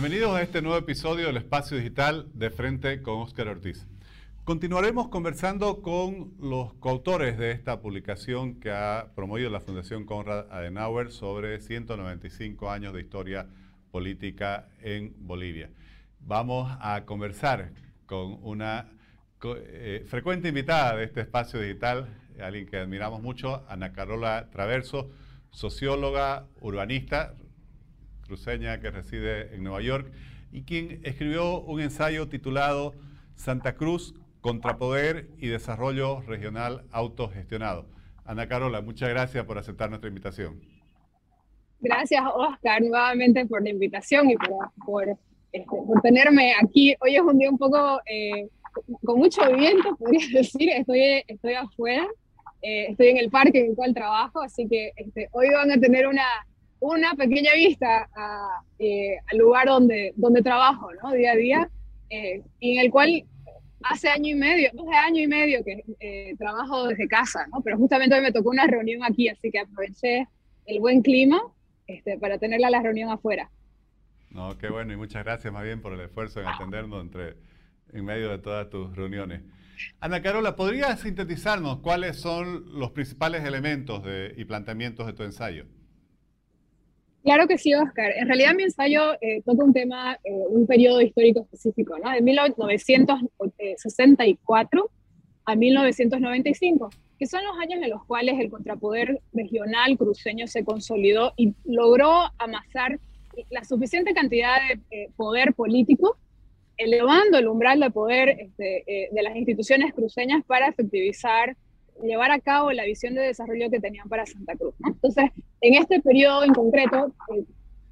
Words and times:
Bienvenidos 0.00 0.36
a 0.36 0.42
este 0.42 0.62
nuevo 0.62 0.78
episodio 0.78 1.26
del 1.26 1.38
Espacio 1.38 1.76
Digital 1.76 2.28
de 2.32 2.50
Frente 2.50 3.02
con 3.02 3.14
Óscar 3.14 3.48
Ortiz. 3.48 3.84
Continuaremos 4.44 5.08
conversando 5.08 5.82
con 5.82 6.34
los 6.38 6.72
coautores 6.74 7.36
de 7.36 7.50
esta 7.50 7.80
publicación 7.80 8.60
que 8.60 8.70
ha 8.70 9.08
promovido 9.16 9.50
la 9.50 9.58
Fundación 9.58 10.04
Konrad 10.04 10.46
Adenauer 10.52 11.10
sobre 11.10 11.60
195 11.60 12.70
años 12.70 12.94
de 12.94 13.00
historia 13.00 13.48
política 13.90 14.68
en 14.82 15.16
Bolivia. 15.18 15.68
Vamos 16.20 16.70
a 16.80 17.04
conversar 17.04 17.72
con 18.06 18.38
una 18.44 18.92
eh, 19.42 20.04
frecuente 20.06 20.50
invitada 20.50 20.94
de 20.94 21.06
este 21.06 21.22
espacio 21.22 21.58
digital, 21.60 22.06
alguien 22.40 22.66
que 22.66 22.76
admiramos 22.76 23.20
mucho, 23.20 23.66
Ana 23.68 23.92
Carola 23.92 24.48
Traverso, 24.52 25.10
socióloga, 25.50 26.46
urbanista, 26.60 27.34
cruceña 28.28 28.78
que 28.78 28.90
reside 28.90 29.54
en 29.54 29.64
Nueva 29.64 29.80
York 29.80 30.12
y 30.52 30.62
quien 30.62 31.00
escribió 31.02 31.60
un 31.60 31.80
ensayo 31.80 32.28
titulado 32.28 32.94
Santa 33.34 33.74
Cruz, 33.74 34.14
Contrapoder 34.42 35.30
y 35.38 35.48
Desarrollo 35.48 36.20
Regional 36.20 36.84
Autogestionado. 36.92 37.86
Ana 38.24 38.46
Carola, 38.46 38.82
muchas 38.82 39.08
gracias 39.08 39.44
por 39.46 39.56
aceptar 39.56 39.88
nuestra 39.88 40.08
invitación. 40.08 40.60
Gracias, 41.80 42.22
Oscar, 42.34 42.82
nuevamente 42.82 43.46
por 43.46 43.62
la 43.62 43.70
invitación 43.70 44.30
y 44.30 44.36
por, 44.84 45.08
este, 45.50 45.64
por, 45.66 46.00
tenerme 46.02 46.52
aquí. 46.60 46.94
Hoy 47.00 47.16
es 47.16 47.22
un 47.22 47.38
día 47.38 47.48
un 47.50 47.56
poco 47.56 48.00
eh, 48.04 48.48
con 49.04 49.18
mucho 49.18 49.40
viento, 49.54 49.96
podría 49.96 50.26
decir. 50.34 50.68
Estoy, 50.68 51.24
estoy 51.26 51.54
afuera, 51.54 52.06
eh, 52.60 52.88
estoy 52.90 53.08
en 53.08 53.16
el 53.16 53.30
parque 53.30 53.60
en 53.60 53.70
el 53.70 53.76
cual 53.76 53.94
trabajo, 53.94 54.42
así 54.42 54.68
que 54.68 54.92
este, 54.96 55.28
hoy 55.32 55.48
van 55.50 55.70
a 55.70 55.80
tener 55.80 56.06
una, 56.06 56.26
una 56.80 57.14
pequeña 57.14 57.52
vista 57.54 58.08
eh, 58.78 59.16
al 59.30 59.38
lugar 59.38 59.66
donde, 59.66 60.12
donde 60.16 60.42
trabajo, 60.42 60.88
¿no? 61.02 61.12
Día 61.12 61.32
a 61.32 61.36
día, 61.36 61.70
eh, 62.10 62.42
en 62.60 62.80
el 62.80 62.90
cual 62.90 63.24
hace 63.82 64.08
año 64.08 64.30
y 64.30 64.34
medio, 64.34 64.70
hace 64.70 64.96
año 64.96 65.22
y 65.22 65.26
medio 65.26 65.64
que 65.64 65.84
eh, 66.00 66.34
trabajo 66.38 66.88
desde 66.88 67.08
casa, 67.08 67.46
¿no? 67.52 67.60
Pero 67.62 67.76
justamente 67.78 68.14
hoy 68.14 68.22
me 68.22 68.32
tocó 68.32 68.50
una 68.50 68.66
reunión 68.66 69.02
aquí, 69.04 69.28
así 69.28 69.50
que 69.50 69.60
aproveché 69.60 70.26
el 70.66 70.80
buen 70.80 71.02
clima 71.02 71.40
este, 71.86 72.18
para 72.18 72.38
tenerla 72.38 72.70
la 72.70 72.82
reunión 72.82 73.10
afuera. 73.10 73.50
No, 74.30 74.58
qué 74.58 74.68
bueno, 74.68 74.92
y 74.92 74.96
muchas 74.96 75.24
gracias 75.24 75.52
más 75.52 75.64
bien 75.64 75.80
por 75.80 75.94
el 75.94 76.00
esfuerzo 76.00 76.40
en 76.40 76.46
atendernos 76.46 77.02
entre, 77.02 77.36
en 77.92 78.04
medio 78.04 78.28
de 78.28 78.38
todas 78.38 78.68
tus 78.68 78.94
reuniones. 78.94 79.42
Ana 80.00 80.20
Carola, 80.22 80.56
¿podrías 80.56 81.00
sintetizarnos 81.00 81.78
cuáles 81.78 82.20
son 82.20 82.78
los 82.78 82.90
principales 82.90 83.44
elementos 83.44 84.02
de, 84.04 84.34
y 84.36 84.44
planteamientos 84.44 85.06
de 85.06 85.12
tu 85.12 85.22
ensayo? 85.22 85.66
Claro 87.28 87.46
que 87.46 87.58
sí, 87.58 87.74
Oscar. 87.74 88.12
En 88.16 88.26
realidad 88.26 88.54
mi 88.54 88.62
ensayo 88.62 89.12
eh, 89.20 89.42
toca 89.44 89.62
un 89.62 89.74
tema, 89.74 90.18
eh, 90.24 90.32
un 90.48 90.66
periodo 90.66 91.02
histórico 91.02 91.42
específico, 91.42 91.94
¿no? 92.02 92.10
De 92.10 92.22
1964 92.22 94.90
a 95.44 95.54
1995, 95.54 96.88
que 97.18 97.26
son 97.26 97.44
los 97.44 97.58
años 97.58 97.82
en 97.82 97.90
los 97.90 98.02
cuales 98.06 98.40
el 98.40 98.48
contrapoder 98.48 99.20
regional 99.34 99.98
cruceño 99.98 100.46
se 100.46 100.64
consolidó 100.64 101.34
y 101.36 101.52
logró 101.66 102.32
amasar 102.38 102.98
la 103.50 103.62
suficiente 103.62 104.14
cantidad 104.14 104.56
de 104.66 104.80
eh, 104.90 105.10
poder 105.14 105.52
político, 105.52 106.16
elevando 106.78 107.36
el 107.36 107.46
umbral 107.46 107.80
de 107.80 107.90
poder 107.90 108.38
este, 108.40 109.10
de 109.12 109.22
las 109.22 109.36
instituciones 109.36 109.92
cruceñas 109.92 110.42
para 110.46 110.68
efectivizar 110.68 111.58
llevar 112.02 112.30
a 112.30 112.40
cabo 112.40 112.72
la 112.72 112.84
visión 112.84 113.14
de 113.14 113.22
desarrollo 113.22 113.70
que 113.70 113.80
tenían 113.80 114.08
para 114.08 114.26
Santa 114.26 114.56
Cruz. 114.56 114.74
Entonces, 114.86 115.30
en 115.60 115.74
este 115.74 116.00
periodo 116.00 116.44
en 116.44 116.54
concreto, 116.54 117.12
eh, 117.34 117.44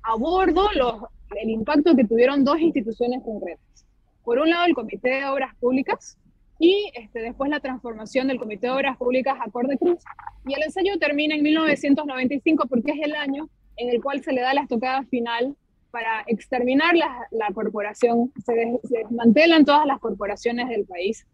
abordo 0.03 0.69
los, 0.75 1.03
el 1.37 1.51
impacto 1.51 1.95
que 1.97 2.05
tuvieron 2.05 2.45
dos 2.45 2.61
instituciones 2.61 3.22
concretas. 3.25 3.87
Por 4.25 4.39
un 4.39 4.50
lado, 4.50 4.65
el 4.66 4.75
Comité 4.75 5.11
de 5.11 5.25
Obras 5.27 5.55
Públicas 5.56 6.19
y 6.59 6.91
este, 6.95 7.21
después 7.21 7.50
la 7.50 7.61
transformación 7.61 8.28
del 8.28 8.39
Comité 8.39 8.66
de 8.69 8.72
Obras 8.72 8.97
Públicas 8.97 9.37
a 9.41 9.50
Corde 9.50 9.78
Cruz. 9.78 9.99
Y 10.47 10.55
el 10.55 10.62
ensayo 10.62 10.99
termina 10.99 11.34
en 11.34 11.43
1995 11.43 12.66
porque 12.69 12.93
es 12.93 12.99
el 13.03 13.15
año 13.15 13.49
en 13.77 13.91
el 13.91 14.03
cual 14.03 14.22
se 14.22 14.33
le 14.33 14.41
da 14.41 14.55
la 14.55 14.62
estocada 14.62 15.03
final 15.05 15.55
para 15.91 16.25
exterminar 16.27 16.97
la, 16.97 17.27
la 17.31 17.49
corporación. 17.53 18.33
Se, 18.45 18.78
se 18.84 18.99
desmantelan 18.99 19.65
todas 19.65 19.87
las 19.87 19.99
corporaciones 19.99 20.69
del 20.69 20.84
país 20.84 21.27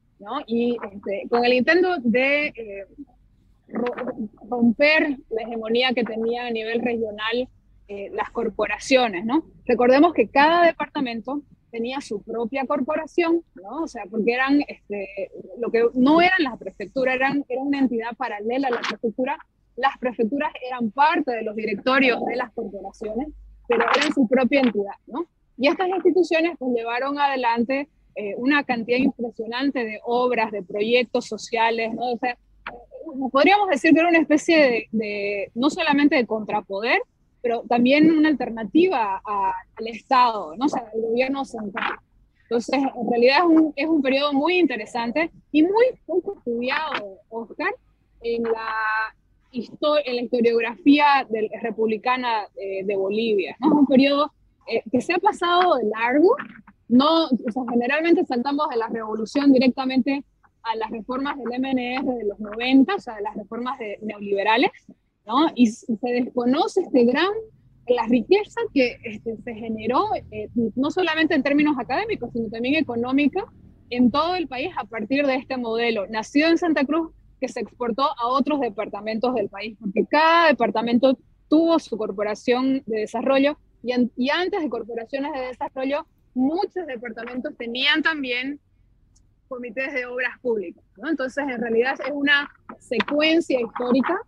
y 0.46 0.76
este, 0.92 1.26
con 1.28 1.44
el 1.44 1.52
intento 1.52 1.96
de 2.02 2.46
eh, 2.48 2.86
romper 4.48 5.16
la 5.30 5.42
hegemonía 5.42 5.92
que 5.92 6.04
tenía 6.04 6.46
a 6.46 6.50
nivel 6.50 6.80
regional 6.80 7.48
eh, 7.88 8.10
las 8.12 8.30
corporaciones, 8.30 9.24
¿no? 9.24 9.44
Recordemos 9.66 10.14
que 10.14 10.28
cada 10.28 10.64
departamento 10.64 11.42
tenía 11.70 12.00
su 12.00 12.22
propia 12.22 12.64
corporación, 12.66 13.42
¿no? 13.54 13.82
O 13.82 13.88
sea, 13.88 14.04
porque 14.10 14.34
eran, 14.34 14.60
este, 14.68 15.30
lo 15.58 15.70
que 15.70 15.84
no 15.94 16.20
eran 16.20 16.42
las 16.42 16.58
prefecturas, 16.58 17.14
eran, 17.16 17.44
era 17.48 17.62
una 17.62 17.78
entidad 17.78 18.14
paralela 18.16 18.68
a 18.68 18.72
la 18.72 18.80
prefectura. 18.80 19.38
Las 19.76 19.96
prefecturas 19.98 20.52
eran 20.66 20.90
parte 20.90 21.32
de 21.32 21.42
los 21.42 21.56
directorios 21.56 22.24
de 22.26 22.36
las 22.36 22.52
corporaciones, 22.52 23.28
pero 23.66 23.84
eran 23.96 24.12
su 24.12 24.28
propia 24.28 24.60
entidad, 24.60 24.94
¿no? 25.06 25.26
Y 25.56 25.68
estas 25.68 25.88
instituciones 25.88 26.56
pues 26.58 26.72
llevaron 26.74 27.18
adelante 27.18 27.88
eh, 28.14 28.34
una 28.36 28.64
cantidad 28.64 28.98
impresionante 28.98 29.84
de 29.84 30.00
obras, 30.04 30.50
de 30.50 30.62
proyectos 30.62 31.26
sociales, 31.26 31.92
¿no? 31.94 32.12
O 32.12 32.18
sea, 32.18 32.36
podríamos 33.30 33.68
decir 33.68 33.92
que 33.92 34.00
era 34.00 34.08
una 34.08 34.20
especie 34.20 34.88
de, 34.90 35.50
no 35.54 35.70
solamente 35.70 36.16
de 36.16 36.26
contrapoder, 36.26 37.00
pero 37.40 37.62
también 37.68 38.10
una 38.10 38.28
alternativa 38.28 39.20
al 39.24 39.86
Estado, 39.86 40.54
¿no? 40.56 40.66
O 40.66 40.68
sea, 40.68 40.84
al 40.92 41.00
gobierno 41.00 41.44
central. 41.44 41.94
Entonces, 42.42 42.80
en 42.80 43.10
realidad 43.10 43.38
es 43.38 43.44
un, 43.44 43.72
es 43.74 43.86
un 43.86 44.02
periodo 44.02 44.32
muy 44.32 44.58
interesante 44.58 45.30
y 45.50 45.62
muy 45.62 45.86
poco 46.06 46.34
estudiado, 46.36 47.18
Oscar, 47.30 47.74
en 48.20 48.42
la, 48.42 49.14
en 49.52 50.16
la 50.16 50.22
historiografía 50.22 51.26
del, 51.28 51.48
republicana 51.62 52.46
eh, 52.56 52.84
de 52.84 52.94
Bolivia. 52.94 53.56
¿no? 53.58 53.68
Es 53.68 53.72
un 53.72 53.86
periodo 53.86 54.32
eh, 54.66 54.82
que 54.90 55.00
se 55.00 55.14
ha 55.14 55.18
pasado 55.18 55.76
de 55.76 55.84
largo, 55.84 56.36
no, 56.92 57.24
o 57.24 57.52
sea, 57.52 57.62
generalmente 57.70 58.22
saltamos 58.26 58.68
de 58.68 58.76
la 58.76 58.86
revolución 58.86 59.50
directamente 59.50 60.24
a 60.62 60.76
las 60.76 60.90
reformas 60.90 61.38
del 61.38 61.58
MNR 61.58 62.04
de 62.04 62.24
los 62.26 62.38
90, 62.38 62.94
o 62.94 62.98
sea, 62.98 63.16
de 63.16 63.22
las 63.22 63.34
reformas 63.34 63.78
de, 63.78 63.98
neoliberales, 64.02 64.70
¿no? 65.26 65.46
Y 65.54 65.68
se 65.68 65.96
desconoce 66.02 66.82
este 66.82 67.04
gran, 67.06 67.30
la 67.88 68.04
riqueza 68.08 68.60
que 68.74 68.98
este, 69.04 69.38
se 69.38 69.54
generó, 69.54 70.10
eh, 70.30 70.50
no 70.76 70.90
solamente 70.90 71.34
en 71.34 71.42
términos 71.42 71.76
académicos, 71.78 72.30
sino 72.34 72.50
también 72.50 72.74
económica, 72.74 73.42
en 73.88 74.10
todo 74.10 74.34
el 74.34 74.46
país 74.46 74.70
a 74.76 74.84
partir 74.84 75.26
de 75.26 75.36
este 75.36 75.56
modelo. 75.56 76.06
Nació 76.08 76.48
en 76.48 76.58
Santa 76.58 76.84
Cruz, 76.84 77.10
que 77.40 77.48
se 77.48 77.60
exportó 77.60 78.02
a 78.02 78.28
otros 78.28 78.60
departamentos 78.60 79.34
del 79.34 79.48
país, 79.48 79.78
porque 79.80 80.04
cada 80.04 80.48
departamento 80.48 81.18
tuvo 81.48 81.78
su 81.78 81.96
corporación 81.96 82.82
de 82.84 83.00
desarrollo 83.00 83.56
y, 83.82 83.92
y 84.14 84.28
antes 84.28 84.60
de 84.60 84.68
corporaciones 84.68 85.32
de 85.32 85.40
desarrollo 85.40 86.06
muchos 86.34 86.86
departamentos 86.86 87.56
tenían 87.56 88.02
también 88.02 88.60
comités 89.48 89.92
de 89.92 90.06
obras 90.06 90.38
públicas. 90.40 90.82
¿no? 90.96 91.10
Entonces, 91.10 91.44
en 91.46 91.60
realidad 91.60 91.98
es 92.04 92.12
una 92.12 92.50
secuencia 92.78 93.60
histórica 93.60 94.18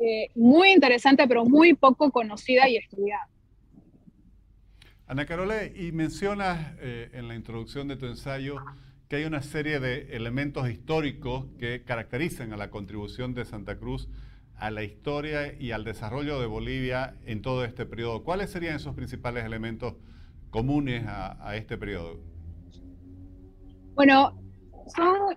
eh, 0.00 0.28
muy 0.34 0.72
interesante, 0.72 1.26
pero 1.26 1.44
muy 1.44 1.74
poco 1.74 2.10
conocida 2.10 2.68
y 2.68 2.76
estudiada. 2.76 3.28
Ana 5.06 5.26
Carole, 5.26 5.72
y 5.76 5.92
mencionas 5.92 6.74
eh, 6.80 7.10
en 7.12 7.28
la 7.28 7.34
introducción 7.34 7.88
de 7.88 7.96
tu 7.96 8.06
ensayo 8.06 8.56
que 9.08 9.16
hay 9.16 9.24
una 9.24 9.42
serie 9.42 9.80
de 9.80 10.16
elementos 10.16 10.68
históricos 10.68 11.46
que 11.58 11.84
caracterizan 11.84 12.52
a 12.52 12.56
la 12.56 12.70
contribución 12.70 13.34
de 13.34 13.44
Santa 13.44 13.76
Cruz 13.76 14.08
a 14.56 14.70
la 14.70 14.82
historia 14.82 15.52
y 15.58 15.72
al 15.72 15.84
desarrollo 15.84 16.40
de 16.40 16.46
Bolivia 16.46 17.16
en 17.26 17.42
todo 17.42 17.64
este 17.64 17.86
periodo. 17.86 18.24
¿Cuáles 18.24 18.50
serían 18.50 18.76
esos 18.76 18.94
principales 18.94 19.44
elementos 19.44 19.94
comunes 20.54 21.04
a, 21.08 21.56
este 21.56 21.76
periodo? 21.76 22.20
Bueno, 23.96 24.32
son 24.94 25.36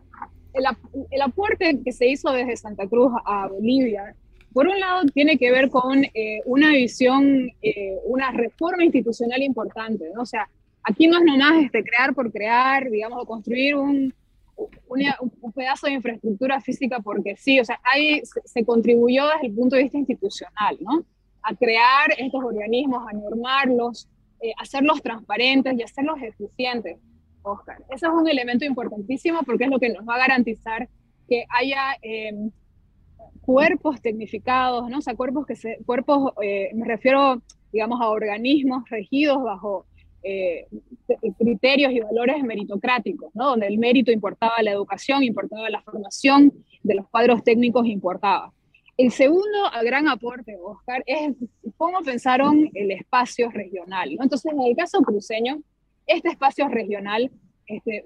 el, 0.53 1.21
aporte 1.23 1.79
que 1.83 1.91
se 1.91 2.07
hizo 2.07 2.31
desde 2.31 2.55
Santa 2.55 2.87
Cruz 2.87 3.11
a 3.25 3.47
Bolivia, 3.47 4.15
por 4.53 4.67
un 4.67 4.79
lado 4.79 5.05
tiene 5.15 5.39
que 5.39 5.51
ver 5.51 5.71
con 5.71 6.03
eh, 6.03 6.41
una 6.45 6.69
visión, 6.69 7.49
eh, 7.63 7.97
una 8.05 8.29
reforma 8.29 8.83
institucional 8.83 9.41
importante, 9.41 10.05
¿no? 10.13 10.21
O 10.21 10.25
sea, 10.27 10.47
aquí 10.83 11.07
no 11.07 11.17
es 11.17 11.23
nomás 11.25 11.63
este, 11.63 11.83
crear 11.83 12.13
por 12.13 12.31
crear, 12.31 12.87
digamos, 12.87 13.19
o 13.19 13.25
construir 13.25 13.75
un, 13.75 14.13
un, 14.55 15.51
pedazo 15.51 15.87
de 15.87 15.93
infraestructura 15.93 16.61
física 16.61 16.99
porque 16.99 17.35
sí, 17.37 17.59
o 17.59 17.65
sea, 17.65 17.79
ahí 17.91 18.21
se, 18.45 18.63
contribuyó 18.63 19.25
desde 19.29 19.47
el 19.47 19.55
punto 19.55 19.75
de 19.75 19.83
vista 19.83 19.97
institucional, 19.97 20.77
¿no? 20.79 21.03
A 21.41 21.55
crear 21.55 22.11
estos 22.19 22.43
organismos, 22.43 23.03
a 23.09 23.13
normarlos, 23.13 24.07
eh, 24.41 24.53
hacerlos 24.57 25.01
transparentes 25.01 25.77
y 25.77 25.83
hacerlos 25.83 26.21
eficientes, 26.21 26.97
Oscar. 27.41 27.77
Ese 27.89 28.05
es 28.05 28.11
un 28.11 28.27
elemento 28.27 28.65
importantísimo 28.65 29.39
porque 29.43 29.65
es 29.65 29.69
lo 29.69 29.79
que 29.79 29.89
nos 29.89 30.07
va 30.07 30.15
a 30.15 30.19
garantizar 30.19 30.87
que 31.27 31.45
haya 31.49 31.97
eh, 32.01 32.31
cuerpos 33.41 34.01
tecnificados, 34.01 34.89
¿no? 34.89 34.99
O 34.99 35.01
sea, 35.01 35.15
cuerpos 35.15 35.45
que 35.45 35.55
se, 35.55 35.77
cuerpos, 35.85 36.33
eh, 36.41 36.69
me 36.73 36.85
refiero, 36.85 37.41
digamos, 37.71 37.99
a 38.01 38.09
organismos 38.09 38.89
regidos 38.89 39.41
bajo 39.43 39.85
criterios 41.37 41.93
y 41.93 42.01
valores 42.01 42.43
meritocráticos, 42.43 43.33
¿no? 43.33 43.51
donde 43.51 43.67
el 43.67 43.77
mérito 43.77 44.11
importaba 44.11 44.61
la 44.61 44.71
educación, 44.71 45.23
importaba 45.23 45.69
la 45.69 45.81
formación 45.81 46.51
de 46.83 46.95
los 46.95 47.07
cuadros 47.07 47.45
técnicos, 47.45 47.87
importaba. 47.87 48.51
El 48.97 49.11
segundo 49.11 49.59
gran 49.83 50.07
aporte, 50.07 50.57
Oscar, 50.59 51.03
es 51.05 51.33
cómo 51.77 52.01
pensaron 52.01 52.69
el 52.73 52.91
espacio 52.91 53.51
regional. 53.51 54.17
Entonces, 54.19 54.51
en 54.51 54.61
el 54.61 54.75
caso 54.75 54.99
cruceño, 55.01 55.61
este 56.07 56.29
espacio 56.29 56.67
regional 56.67 57.29
este, 57.67 58.05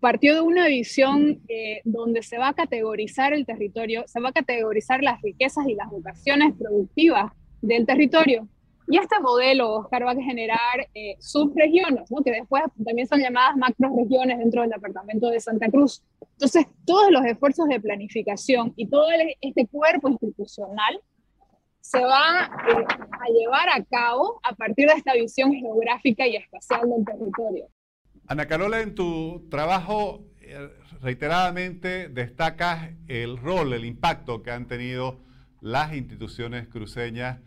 partió 0.00 0.34
de 0.34 0.40
una 0.40 0.66
visión 0.66 1.40
eh, 1.48 1.80
donde 1.84 2.22
se 2.22 2.38
va 2.38 2.48
a 2.48 2.54
categorizar 2.54 3.32
el 3.32 3.46
territorio, 3.46 4.04
se 4.06 4.20
va 4.20 4.30
a 4.30 4.32
categorizar 4.32 5.02
las 5.02 5.22
riquezas 5.22 5.66
y 5.68 5.74
las 5.74 5.88
vocaciones 5.88 6.54
productivas 6.58 7.32
del 7.62 7.86
territorio. 7.86 8.48
Y 8.90 8.98
este 8.98 9.20
modelo, 9.20 9.74
Oscar, 9.74 10.04
va 10.04 10.10
a 10.10 10.16
generar 10.16 10.88
eh, 10.94 11.14
subregiones, 11.20 12.10
¿no? 12.10 12.24
que 12.24 12.32
después 12.32 12.64
también 12.84 13.06
son 13.06 13.20
llamadas 13.20 13.56
macroregiones 13.56 14.38
dentro 14.38 14.62
del 14.62 14.70
departamento 14.70 15.30
de 15.30 15.38
Santa 15.38 15.70
Cruz. 15.70 16.02
Entonces, 16.32 16.66
todos 16.84 17.08
los 17.12 17.24
esfuerzos 17.24 17.68
de 17.68 17.78
planificación 17.78 18.72
y 18.74 18.88
todo 18.88 19.06
este 19.40 19.68
cuerpo 19.68 20.08
institucional 20.08 21.00
se 21.80 22.00
va 22.00 22.50
eh, 22.68 22.84
a 23.12 23.28
llevar 23.32 23.68
a 23.68 23.84
cabo 23.84 24.40
a 24.42 24.56
partir 24.56 24.88
de 24.88 24.94
esta 24.94 25.14
visión 25.14 25.52
geográfica 25.52 26.26
y 26.26 26.34
espacial 26.34 26.90
del 26.90 27.04
territorio. 27.04 27.68
Ana 28.26 28.46
Carola, 28.46 28.80
en 28.80 28.96
tu 28.96 29.46
trabajo 29.50 30.24
eh, 30.40 30.68
reiteradamente 31.00 32.08
destacas 32.08 32.90
el 33.06 33.36
rol, 33.36 33.72
el 33.72 33.84
impacto 33.84 34.42
que 34.42 34.50
han 34.50 34.66
tenido 34.66 35.20
las 35.60 35.94
instituciones 35.94 36.66
cruceñas 36.66 37.38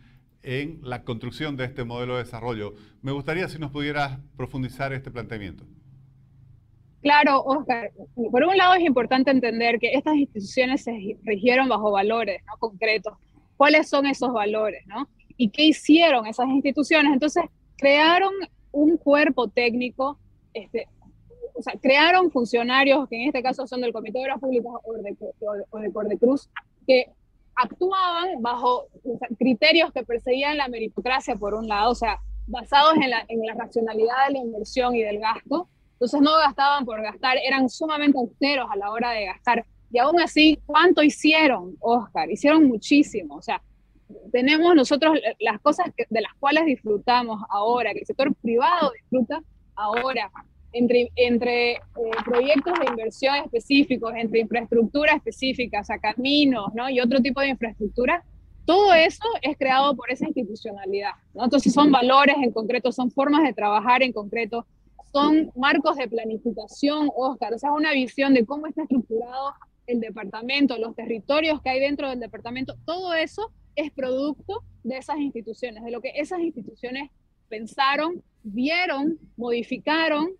en 0.43 0.79
la 0.83 1.03
construcción 1.03 1.57
de 1.57 1.65
este 1.65 1.83
modelo 1.83 2.17
de 2.17 2.23
desarrollo. 2.23 2.75
Me 3.01 3.11
gustaría 3.11 3.47
si 3.47 3.57
nos 3.57 3.71
pudieras 3.71 4.19
profundizar 4.35 4.93
este 4.93 5.09
planteamiento. 5.09 5.65
Claro, 7.01 7.41
Oscar. 7.43 7.91
Por 8.15 8.43
un 8.43 8.55
lado 8.55 8.75
es 8.75 8.81
importante 8.81 9.31
entender 9.31 9.79
que 9.79 9.93
estas 9.93 10.15
instituciones 10.15 10.83
se 10.83 11.17
rigieron 11.23 11.67
bajo 11.67 11.91
valores 11.91 12.41
¿no? 12.45 12.57
concretos. 12.59 13.13
¿Cuáles 13.57 13.89
son 13.89 14.05
esos 14.05 14.31
valores? 14.31 14.85
¿no? 14.87 15.09
¿Y 15.35 15.49
qué 15.49 15.63
hicieron 15.65 16.27
esas 16.27 16.47
instituciones? 16.47 17.11
Entonces, 17.11 17.43
crearon 17.77 18.33
un 18.71 18.97
cuerpo 18.97 19.49
técnico, 19.49 20.17
este, 20.53 20.87
o 21.53 21.61
sea, 21.61 21.73
crearon 21.81 22.31
funcionarios, 22.31 23.07
que 23.09 23.21
en 23.21 23.27
este 23.27 23.43
caso 23.43 23.67
son 23.67 23.81
del 23.81 23.93
Comité 23.93 24.19
de 24.19 24.25
Obras 24.25 24.39
Públicas 24.39 24.71
o 24.83 24.93
de, 24.93 25.63
o 25.69 26.03
de 26.03 26.19
que 26.87 27.07
actuaban 27.55 28.41
bajo 28.41 28.87
criterios 29.37 29.91
que 29.91 30.03
perseguían 30.03 30.57
la 30.57 30.67
meritocracia, 30.67 31.35
por 31.35 31.53
un 31.53 31.67
lado, 31.67 31.91
o 31.91 31.95
sea, 31.95 32.19
basados 32.47 32.95
en 32.95 33.09
la, 33.09 33.25
en 33.27 33.45
la 33.45 33.53
racionalidad 33.53 34.27
de 34.27 34.33
la 34.33 34.39
inversión 34.39 34.95
y 34.95 35.01
del 35.01 35.19
gasto. 35.19 35.67
Entonces 35.93 36.21
no 36.21 36.33
gastaban 36.37 36.85
por 36.85 37.01
gastar, 37.01 37.37
eran 37.37 37.69
sumamente 37.69 38.17
austeros 38.17 38.69
a 38.69 38.75
la 38.75 38.91
hora 38.91 39.11
de 39.11 39.25
gastar. 39.25 39.65
Y 39.91 39.99
aún 39.99 40.19
así, 40.19 40.59
¿cuánto 40.65 41.03
hicieron, 41.03 41.77
Oscar? 41.79 42.29
Hicieron 42.29 42.67
muchísimo. 42.67 43.35
O 43.35 43.41
sea, 43.41 43.61
tenemos 44.31 44.75
nosotros 44.75 45.17
las 45.39 45.61
cosas 45.61 45.87
de 46.09 46.21
las 46.21 46.33
cuales 46.39 46.65
disfrutamos 46.65 47.41
ahora, 47.49 47.93
que 47.93 47.99
el 47.99 48.05
sector 48.05 48.33
privado 48.35 48.91
disfruta 48.91 49.41
ahora, 49.75 50.31
entre, 50.73 51.11
eh, 51.73 51.79
proyectos 52.25 52.73
de 52.79 52.85
inversión 52.89 53.35
específicos, 53.35 54.13
entre 54.15 54.41
infraestructura 54.41 55.13
específica, 55.13 55.81
o 55.81 56.01
caminos, 56.01 56.73
¿no? 56.73 56.89
Y 56.89 56.99
otro 56.99 57.21
tipo 57.21 57.39
de 57.39 57.49
infraestructura, 57.49 58.23
todo 58.65 58.93
eso 58.93 59.25
es 59.41 59.57
creado 59.57 59.95
por 59.95 60.11
esa 60.11 60.25
institucionalidad, 60.25 61.11
¿no? 61.33 61.45
Entonces 61.45 61.73
son 61.73 61.91
valores 61.91 62.35
en 62.41 62.51
concreto, 62.51 62.91
son 62.91 63.11
formas 63.11 63.43
de 63.43 63.53
trabajar 63.53 64.03
en 64.03 64.13
concreto, 64.13 64.65
son 65.11 65.51
marcos 65.55 65.97
de 65.97 66.07
planificación, 66.07 67.09
Oscar, 67.15 67.53
o 67.53 67.59
sea, 67.59 67.71
una 67.71 67.91
visión 67.91 68.33
de 68.33 68.45
cómo 68.45 68.67
está 68.67 68.81
estructurado 68.83 69.53
el 69.85 69.99
departamento, 69.99 70.77
los 70.77 70.95
territorios 70.95 71.61
que 71.61 71.69
hay 71.69 71.79
dentro 71.79 72.09
del 72.09 72.19
departamento, 72.19 72.75
todo 72.85 73.13
eso 73.13 73.51
es 73.75 73.91
producto 73.91 74.63
de 74.83 74.97
esas 74.97 75.17
instituciones, 75.17 75.83
de 75.83 75.91
lo 75.91 76.01
que 76.01 76.13
esas 76.15 76.39
instituciones 76.39 77.11
pensaron 77.49 78.23
vieron, 78.43 79.17
modificaron, 79.37 80.31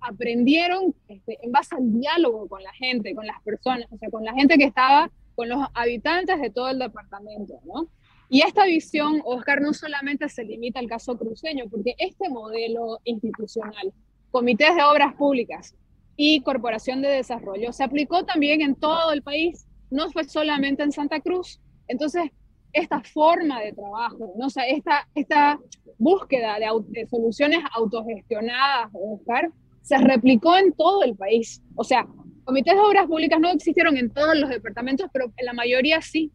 aprendieron 0.00 0.94
este, 1.08 1.38
en 1.42 1.50
base 1.50 1.74
al 1.74 1.92
diálogo 1.92 2.46
con 2.48 2.62
la 2.62 2.72
gente, 2.74 3.14
con 3.14 3.26
las 3.26 3.42
personas, 3.42 3.86
o 3.90 3.96
sea, 3.96 4.10
con 4.10 4.24
la 4.24 4.34
gente 4.34 4.58
que 4.58 4.64
estaba, 4.64 5.10
con 5.34 5.48
los 5.48 5.66
habitantes 5.74 6.40
de 6.40 6.50
todo 6.50 6.68
el 6.68 6.78
departamento. 6.78 7.58
¿no? 7.64 7.88
Y 8.28 8.42
esta 8.42 8.66
visión, 8.66 9.22
Oscar, 9.24 9.62
no 9.62 9.72
solamente 9.72 10.28
se 10.28 10.44
limita 10.44 10.78
al 10.78 10.86
caso 10.86 11.16
cruceño, 11.18 11.64
porque 11.70 11.94
este 11.98 12.28
modelo 12.28 13.00
institucional, 13.04 13.92
comités 14.30 14.76
de 14.76 14.82
obras 14.82 15.14
públicas 15.14 15.74
y 16.16 16.42
corporación 16.42 17.00
de 17.00 17.08
desarrollo, 17.08 17.72
se 17.72 17.84
aplicó 17.84 18.24
también 18.24 18.60
en 18.60 18.74
todo 18.74 19.12
el 19.12 19.22
país, 19.22 19.66
no 19.90 20.10
fue 20.10 20.24
solamente 20.24 20.82
en 20.82 20.92
Santa 20.92 21.20
Cruz. 21.20 21.58
Entonces, 21.88 22.30
esta 22.72 23.00
forma 23.00 23.60
de 23.60 23.72
trabajo, 23.72 24.32
¿no? 24.36 24.46
o 24.46 24.50
esta, 24.68 25.08
esta 25.14 25.58
búsqueda 25.98 26.56
de, 26.58 27.06
soluciones 27.06 27.60
autogestionadas, 27.74 28.90
Oscar, 28.92 29.50
se 29.82 29.98
replicó 29.98 30.56
en 30.56 30.72
todo 30.72 31.02
el 31.04 31.16
país. 31.16 31.62
O 31.74 31.84
sea, 31.84 32.06
comités 32.44 32.74
de 32.74 32.80
obras 32.80 33.06
públicas 33.06 33.40
no 33.40 33.50
existieron 33.50 33.96
en 33.96 34.10
todos 34.10 34.36
los 34.36 34.50
departamentos, 34.50 35.08
pero 35.12 35.32
en 35.36 35.46
la 35.46 35.52
mayoría 35.52 36.00
sí. 36.00 36.32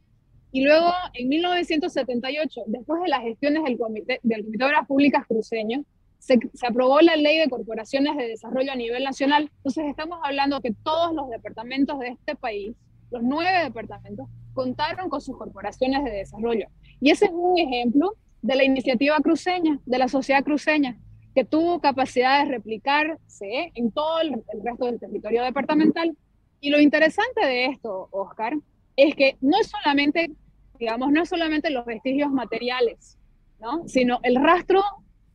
Y 0.51 0.63
luego, 0.63 0.91
en 1.13 1.27
1978, 1.27 2.61
después 2.67 3.01
de 3.01 3.09
las 3.09 3.21
gestiones 3.21 3.63
del 3.63 3.77
Comité, 3.77 4.19
del 4.23 4.43
comité 4.43 4.57
de 4.57 4.65
Obras 4.65 4.87
Públicas 4.87 5.25
cruceño, 5.27 5.83
se, 6.17 6.39
se, 6.53 6.65
aprobó 6.65 7.01
la 7.01 7.17
Ley 7.17 7.37
de 7.37 7.49
Corporaciones 7.49 8.15
de 8.17 8.29
Desarrollo 8.29 8.71
a 8.71 8.75
nivel 8.75 9.03
nacional. 9.03 9.51
Entonces, 9.57 9.85
estamos 9.85 10.19
hablando 10.23 10.61
que 10.61 10.73
todos 10.83 11.13
los 11.13 11.29
departamentos 11.29 11.99
de 11.99 12.07
este 12.07 12.35
país, 12.35 12.75
los 13.11 13.23
nueve 13.23 13.63
departamentos, 13.63 14.27
contaron 14.53 15.09
con 15.09 15.21
sus 15.21 15.37
corporaciones 15.37 16.03
de 16.03 16.11
desarrollo. 16.11 16.67
Y 16.99 17.11
ese 17.11 17.25
es 17.25 17.31
un 17.33 17.57
ejemplo 17.57 18.15
de 18.41 18.55
la 18.55 18.63
iniciativa 18.63 19.19
cruceña, 19.19 19.79
de 19.85 19.97
la 19.97 20.07
sociedad 20.07 20.43
cruceña, 20.43 20.97
que 21.33 21.43
tuvo 21.43 21.81
capacidad 21.81 22.43
de 22.43 22.51
replicarse 22.51 23.71
en 23.75 23.91
todo 23.91 24.21
el, 24.21 24.43
resto 24.63 24.85
del 24.85 24.99
territorio 24.99 25.43
departamental. 25.43 26.15
Y 26.61 26.69
lo 26.69 26.79
interesante 26.79 27.45
de 27.45 27.65
esto, 27.65 28.07
Oscar, 28.11 28.53
es 28.95 29.15
que 29.15 29.37
no 29.41 29.59
es 29.59 29.67
solamente, 29.67 30.31
digamos, 30.79 31.11
no 31.11 31.21
es 31.21 31.29
solamente 31.29 31.69
los 31.69 31.85
vestigios 31.85 32.31
materiales, 32.31 33.17
¿no? 33.59 33.87
sino 33.87 34.19
el 34.23 34.41
rastro 34.41 34.81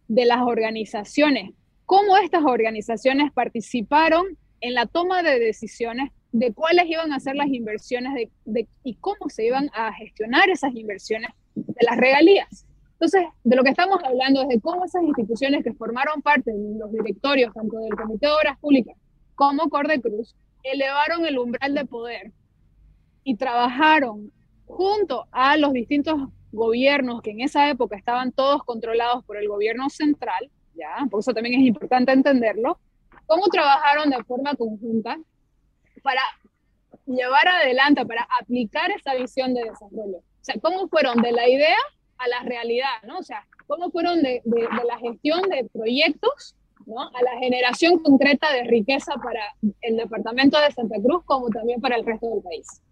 de 0.08 0.24
las 0.24 0.40
organizaciones, 0.40 1.50
cómo 1.84 2.16
estas 2.16 2.44
organizaciones 2.44 3.30
participaron 3.32 4.24
en 4.60 4.74
la 4.74 4.86
toma 4.86 5.22
de 5.22 5.38
decisiones 5.38 6.10
de 6.32 6.52
cuáles 6.52 6.86
iban 6.86 7.12
a 7.12 7.20
ser 7.20 7.36
las 7.36 7.48
inversiones 7.48 8.28
de, 8.44 8.68
y 8.84 8.94
cómo 8.96 9.28
se 9.28 9.46
iban 9.46 9.70
a 9.74 9.92
gestionar 9.92 10.48
esas 10.48 10.74
inversiones 10.74 11.30
de 11.54 11.86
las 11.88 11.96
regalías. 11.96 12.66
Entonces, 12.92 13.22
de 13.44 13.56
lo 13.56 13.64
que 13.64 13.70
estamos 13.70 13.98
hablando 14.04 14.42
es 14.42 14.48
de 14.48 14.60
cómo 14.60 14.84
esas 14.84 15.02
instituciones 15.02 15.64
que 15.64 15.72
formaron 15.72 16.22
parte 16.22 16.52
de 16.52 16.78
los 16.78 16.92
directorios, 16.92 17.52
tanto 17.54 17.78
del 17.78 17.94
Comité 17.96 18.26
de 18.26 18.32
Obras 18.32 18.58
Públicas 18.58 18.96
como 19.34 19.68
Cordecruz, 19.70 20.36
elevaron 20.62 21.24
el 21.24 21.38
umbral 21.38 21.74
de 21.74 21.86
poder 21.86 22.32
y 23.24 23.36
trabajaron 23.36 24.30
junto 24.66 25.26
a 25.32 25.56
los 25.56 25.72
distintos 25.72 26.28
gobiernos 26.52 27.22
que 27.22 27.30
en 27.30 27.40
esa 27.40 27.70
época 27.70 27.96
estaban 27.96 28.32
todos 28.32 28.62
controlados 28.64 29.24
por 29.24 29.36
el 29.36 29.48
gobierno 29.48 29.88
central, 29.88 30.50
¿ya? 30.74 31.06
por 31.10 31.20
eso 31.20 31.32
también 31.32 31.60
es 31.60 31.66
importante 31.66 32.12
entenderlo, 32.12 32.78
cómo 33.26 33.46
trabajaron 33.46 34.10
de 34.10 34.22
forma 34.24 34.54
conjunta 34.54 35.18
para 36.02 36.22
llevar 37.06 37.48
adelante, 37.48 38.04
para 38.06 38.26
aplicar 38.40 38.90
esa 38.90 39.14
visión 39.14 39.54
de 39.54 39.64
desarrollo. 39.64 40.18
O 40.18 40.42
sea, 40.44 40.56
cómo 40.60 40.88
fueron 40.88 41.20
de 41.22 41.32
la 41.32 41.48
idea 41.48 41.76
a 42.18 42.28
la 42.28 42.42
realidad, 42.42 43.02
¿no? 43.06 43.18
O 43.18 43.22
sea, 43.22 43.46
cómo 43.66 43.90
fueron 43.90 44.22
de, 44.22 44.42
la 44.44 44.98
gestión 44.98 45.42
de 45.42 45.68
proyectos, 45.72 46.56
¿no? 46.86 47.00
A 47.00 47.22
la 47.22 47.38
generación 47.40 47.98
concreta 47.98 48.52
de 48.52 48.64
riqueza 48.64 49.14
para 49.22 49.42
el 49.82 49.96
departamento 49.96 50.58
de 50.60 50.70
Santa 50.72 50.96
Cruz 51.02 51.24
como 51.24 51.48
también 51.48 51.80
para 51.80 51.96
el 51.96 52.04
resto 52.04 52.28
del 52.30 52.42
país. 52.42 52.82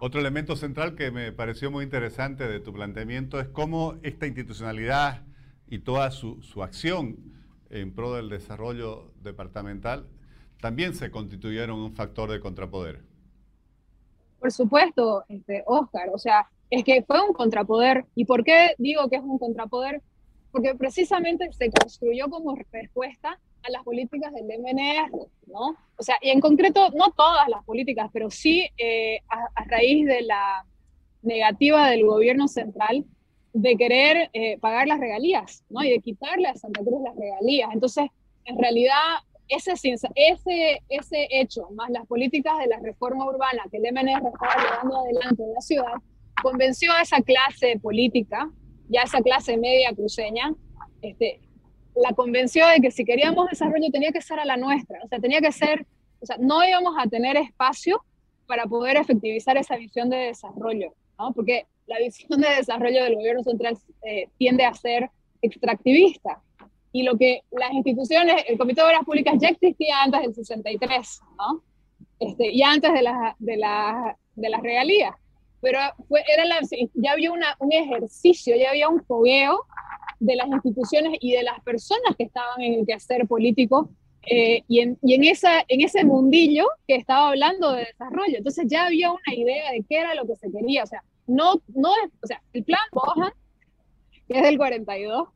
Otro 0.00 0.20
elemento 0.20 0.56
central 0.56 0.96
que 0.96 1.10
me 1.10 1.32
pareció 1.32 1.70
muy 1.70 1.84
interesante 1.84 2.48
de 2.48 2.60
tu 2.60 2.72
planteamiento 2.72 3.40
es 3.40 3.48
cómo 3.48 3.94
esta 4.02 4.26
institucionalidad 4.26 5.22
y 5.68 5.78
toda 5.78 6.10
su 6.10 6.62
acción 6.62 7.16
en 7.70 7.94
pro 7.94 8.14
del 8.14 8.28
desarrollo 8.28 9.12
departamental 9.22 10.08
también 10.64 10.94
se 10.94 11.10
constituyeron 11.10 11.78
un 11.78 11.92
factor 11.92 12.30
de 12.30 12.40
contrapoder. 12.40 13.02
Por 14.40 14.50
supuesto, 14.50 15.22
este, 15.28 15.62
Oscar, 15.66 16.08
o 16.10 16.16
sea, 16.16 16.48
es 16.70 16.82
que 16.82 17.02
fue 17.02 17.20
un 17.20 17.34
contrapoder. 17.34 18.06
¿Y 18.14 18.24
por 18.24 18.42
qué 18.42 18.74
digo 18.78 19.10
que 19.10 19.16
es 19.16 19.22
un 19.22 19.38
contrapoder? 19.38 20.00
Porque 20.50 20.74
precisamente 20.74 21.52
se 21.52 21.70
construyó 21.70 22.30
como 22.30 22.56
respuesta 22.72 23.38
a 23.62 23.70
las 23.70 23.82
políticas 23.82 24.32
del 24.32 24.46
MNR, 24.58 25.10
¿no? 25.48 25.76
O 25.98 26.02
sea, 26.02 26.16
y 26.22 26.30
en 26.30 26.40
concreto, 26.40 26.88
no 26.92 27.12
todas 27.14 27.46
las 27.50 27.62
políticas, 27.64 28.08
pero 28.10 28.30
sí 28.30 28.66
eh, 28.78 29.20
a, 29.28 29.64
raíz 29.64 30.06
de 30.06 30.22
la 30.22 30.64
negativa 31.20 31.90
del 31.90 32.06
gobierno 32.06 32.48
central 32.48 33.04
de 33.52 33.76
querer 33.76 34.30
eh, 34.32 34.56
pagar 34.60 34.88
las 34.88 34.98
regalías, 34.98 35.62
¿no? 35.68 35.84
Y 35.84 35.90
de 35.90 36.00
quitarle 36.00 36.48
a 36.48 36.54
Santa 36.54 36.80
Cruz 36.80 37.02
las 37.04 37.16
regalías. 37.16 37.68
Entonces, 37.70 38.06
en 38.46 38.58
realidad, 38.58 39.18
ese, 39.48 39.72
ese, 39.72 40.82
ese 40.88 41.28
hecho, 41.30 41.68
más 41.70 41.90
las 41.90 42.06
políticas 42.06 42.58
de 42.58 42.66
la 42.66 42.78
reforma 42.78 43.26
urbana 43.26 43.64
que 43.70 43.76
el 43.76 43.92
MNR 43.92 44.26
estaba 44.26 44.54
llevando 44.56 45.00
adelante 45.00 45.42
en 45.42 45.54
la 45.54 45.60
ciudad, 45.60 45.94
convenció 46.42 46.92
a 46.92 47.02
esa 47.02 47.20
clase 47.20 47.78
política, 47.80 48.50
ya 48.88 49.02
esa 49.02 49.20
clase 49.20 49.56
media 49.56 49.92
cruceña, 49.94 50.54
este, 51.02 51.40
la 51.94 52.12
convenció 52.12 52.66
de 52.66 52.80
que 52.80 52.90
si 52.90 53.04
queríamos 53.04 53.48
desarrollo 53.48 53.90
tenía 53.92 54.12
que 54.12 54.20
ser 54.20 54.40
a 54.40 54.44
la 54.44 54.56
nuestra, 54.56 54.98
o 55.04 55.08
sea, 55.08 55.18
tenía 55.20 55.40
que 55.40 55.52
ser, 55.52 55.86
o 56.20 56.26
sea, 56.26 56.36
no 56.38 56.64
íbamos 56.64 56.94
a 56.98 57.08
tener 57.08 57.36
espacio 57.36 58.02
para 58.46 58.66
poder 58.66 58.96
efectivizar 58.96 59.56
esa 59.56 59.76
visión 59.76 60.10
de 60.10 60.16
desarrollo, 60.16 60.94
¿no? 61.18 61.32
Porque 61.32 61.66
la 61.86 61.98
visión 61.98 62.40
de 62.40 62.48
desarrollo 62.48 63.04
del 63.04 63.14
gobierno 63.14 63.42
central 63.42 63.78
eh, 64.02 64.28
tiende 64.38 64.64
a 64.64 64.74
ser 64.74 65.10
extractivista. 65.42 66.42
Y 66.96 67.02
lo 67.02 67.18
que 67.18 67.42
las 67.50 67.72
instituciones, 67.72 68.44
el 68.46 68.56
Comité 68.56 68.80
de 68.80 68.86
Obras 68.86 69.04
Públicas 69.04 69.34
ya 69.40 69.48
existía 69.48 70.02
antes 70.04 70.22
del 70.22 70.34
63, 70.34 71.20
¿no? 71.36 71.62
Este, 72.20 72.52
y 72.52 72.62
antes 72.62 72.92
de 72.92 73.02
las 73.02 73.34
de 73.40 73.56
la, 73.56 74.16
de 74.36 74.48
las 74.48 74.62
regalías. 74.62 75.12
Pero 75.60 75.80
fue, 76.08 76.22
era 76.32 76.44
la, 76.44 76.60
ya 76.94 77.12
había 77.12 77.32
una, 77.32 77.56
un 77.58 77.72
ejercicio, 77.72 78.54
ya 78.56 78.70
había 78.70 78.88
un 78.88 79.04
fogueo 79.04 79.64
de 80.20 80.36
las 80.36 80.46
instituciones 80.46 81.18
y 81.20 81.32
de 81.32 81.42
las 81.42 81.60
personas 81.64 82.14
que 82.16 82.24
estaban 82.24 82.62
en 82.62 82.74
el 82.74 82.86
quehacer 82.86 83.26
político 83.26 83.90
eh, 84.26 84.62
y, 84.68 84.80
en, 84.80 84.96
y 85.02 85.14
en, 85.14 85.24
esa, 85.24 85.64
en 85.66 85.80
ese 85.80 86.04
mundillo 86.04 86.66
que 86.86 86.94
estaba 86.94 87.30
hablando 87.30 87.72
de 87.72 87.86
desarrollo. 87.86 88.38
Entonces 88.38 88.66
ya 88.68 88.86
había 88.86 89.10
una 89.10 89.34
idea 89.34 89.72
de 89.72 89.84
qué 89.88 89.98
era 89.98 90.14
lo 90.14 90.26
que 90.26 90.36
se 90.36 90.50
quería. 90.52 90.84
O 90.84 90.86
sea, 90.86 91.02
no, 91.26 91.54
no, 91.74 91.90
o 92.22 92.26
sea, 92.26 92.40
el 92.52 92.64
plan 92.64 92.80
Bohan, 92.92 93.32
que 94.28 94.38
es 94.38 94.42
del 94.42 94.56
42, 94.56 95.28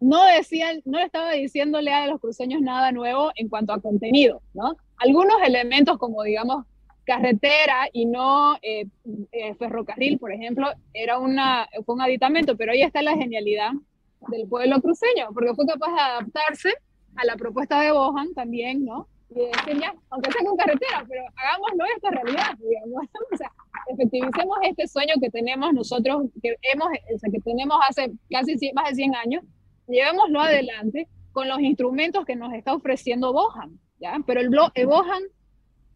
no 0.00 0.24
decían, 0.24 0.80
no 0.86 0.98
estaba 0.98 1.32
diciéndole 1.32 1.92
a 1.92 2.06
los 2.06 2.20
cruceños 2.20 2.62
nada 2.62 2.90
nuevo 2.90 3.30
en 3.36 3.48
cuanto 3.48 3.72
a 3.72 3.80
contenido, 3.80 4.42
¿no? 4.54 4.76
Algunos 4.96 5.36
elementos 5.44 5.98
como, 5.98 6.22
digamos, 6.22 6.64
carretera 7.04 7.88
y 7.92 8.06
no 8.06 8.56
eh, 8.62 8.86
eh, 9.32 9.54
ferrocarril, 9.56 10.18
por 10.18 10.32
ejemplo, 10.32 10.68
era 10.94 11.18
una, 11.18 11.68
fue 11.84 11.94
un 11.94 12.02
aditamento, 12.02 12.56
pero 12.56 12.72
ahí 12.72 12.82
está 12.82 13.02
la 13.02 13.16
genialidad 13.16 13.72
del 14.28 14.48
pueblo 14.48 14.80
cruceño, 14.80 15.28
porque 15.34 15.54
fue 15.54 15.66
capaz 15.66 15.92
de 15.92 16.00
adaptarse 16.00 16.74
a 17.16 17.24
la 17.24 17.36
propuesta 17.36 17.80
de 17.80 17.92
Bohan 17.92 18.32
también, 18.34 18.84
¿no? 18.84 19.08
Y 19.30 19.34
decir, 19.34 19.80
ya, 19.80 19.94
aunque 20.10 20.32
sea 20.32 20.44
con 20.44 20.56
carretera, 20.56 21.04
pero 21.08 21.22
hagámoslo 21.36 21.84
esta 21.94 22.10
realidad, 22.10 22.58
digamos. 22.58 23.04
O 23.32 23.36
sea, 23.36 23.50
efectivicemos 23.88 24.58
este 24.62 24.88
sueño 24.88 25.14
que 25.20 25.30
tenemos 25.30 25.72
nosotros, 25.72 26.24
que, 26.42 26.56
hemos, 26.62 26.88
o 26.88 27.18
sea, 27.18 27.30
que 27.30 27.40
tenemos 27.40 27.78
hace 27.88 28.10
casi 28.30 28.72
más 28.72 28.90
de 28.90 28.94
100 28.96 29.14
años, 29.14 29.44
llevémoslo 29.90 30.40
adelante 30.40 31.08
con 31.32 31.48
los 31.48 31.60
instrumentos 31.60 32.24
que 32.24 32.36
nos 32.36 32.52
está 32.54 32.74
ofreciendo 32.74 33.32
Bohan, 33.32 33.78
¿ya? 34.00 34.18
Pero 34.26 34.40
el, 34.40 34.50
el 34.74 34.86
Bohan 34.86 35.22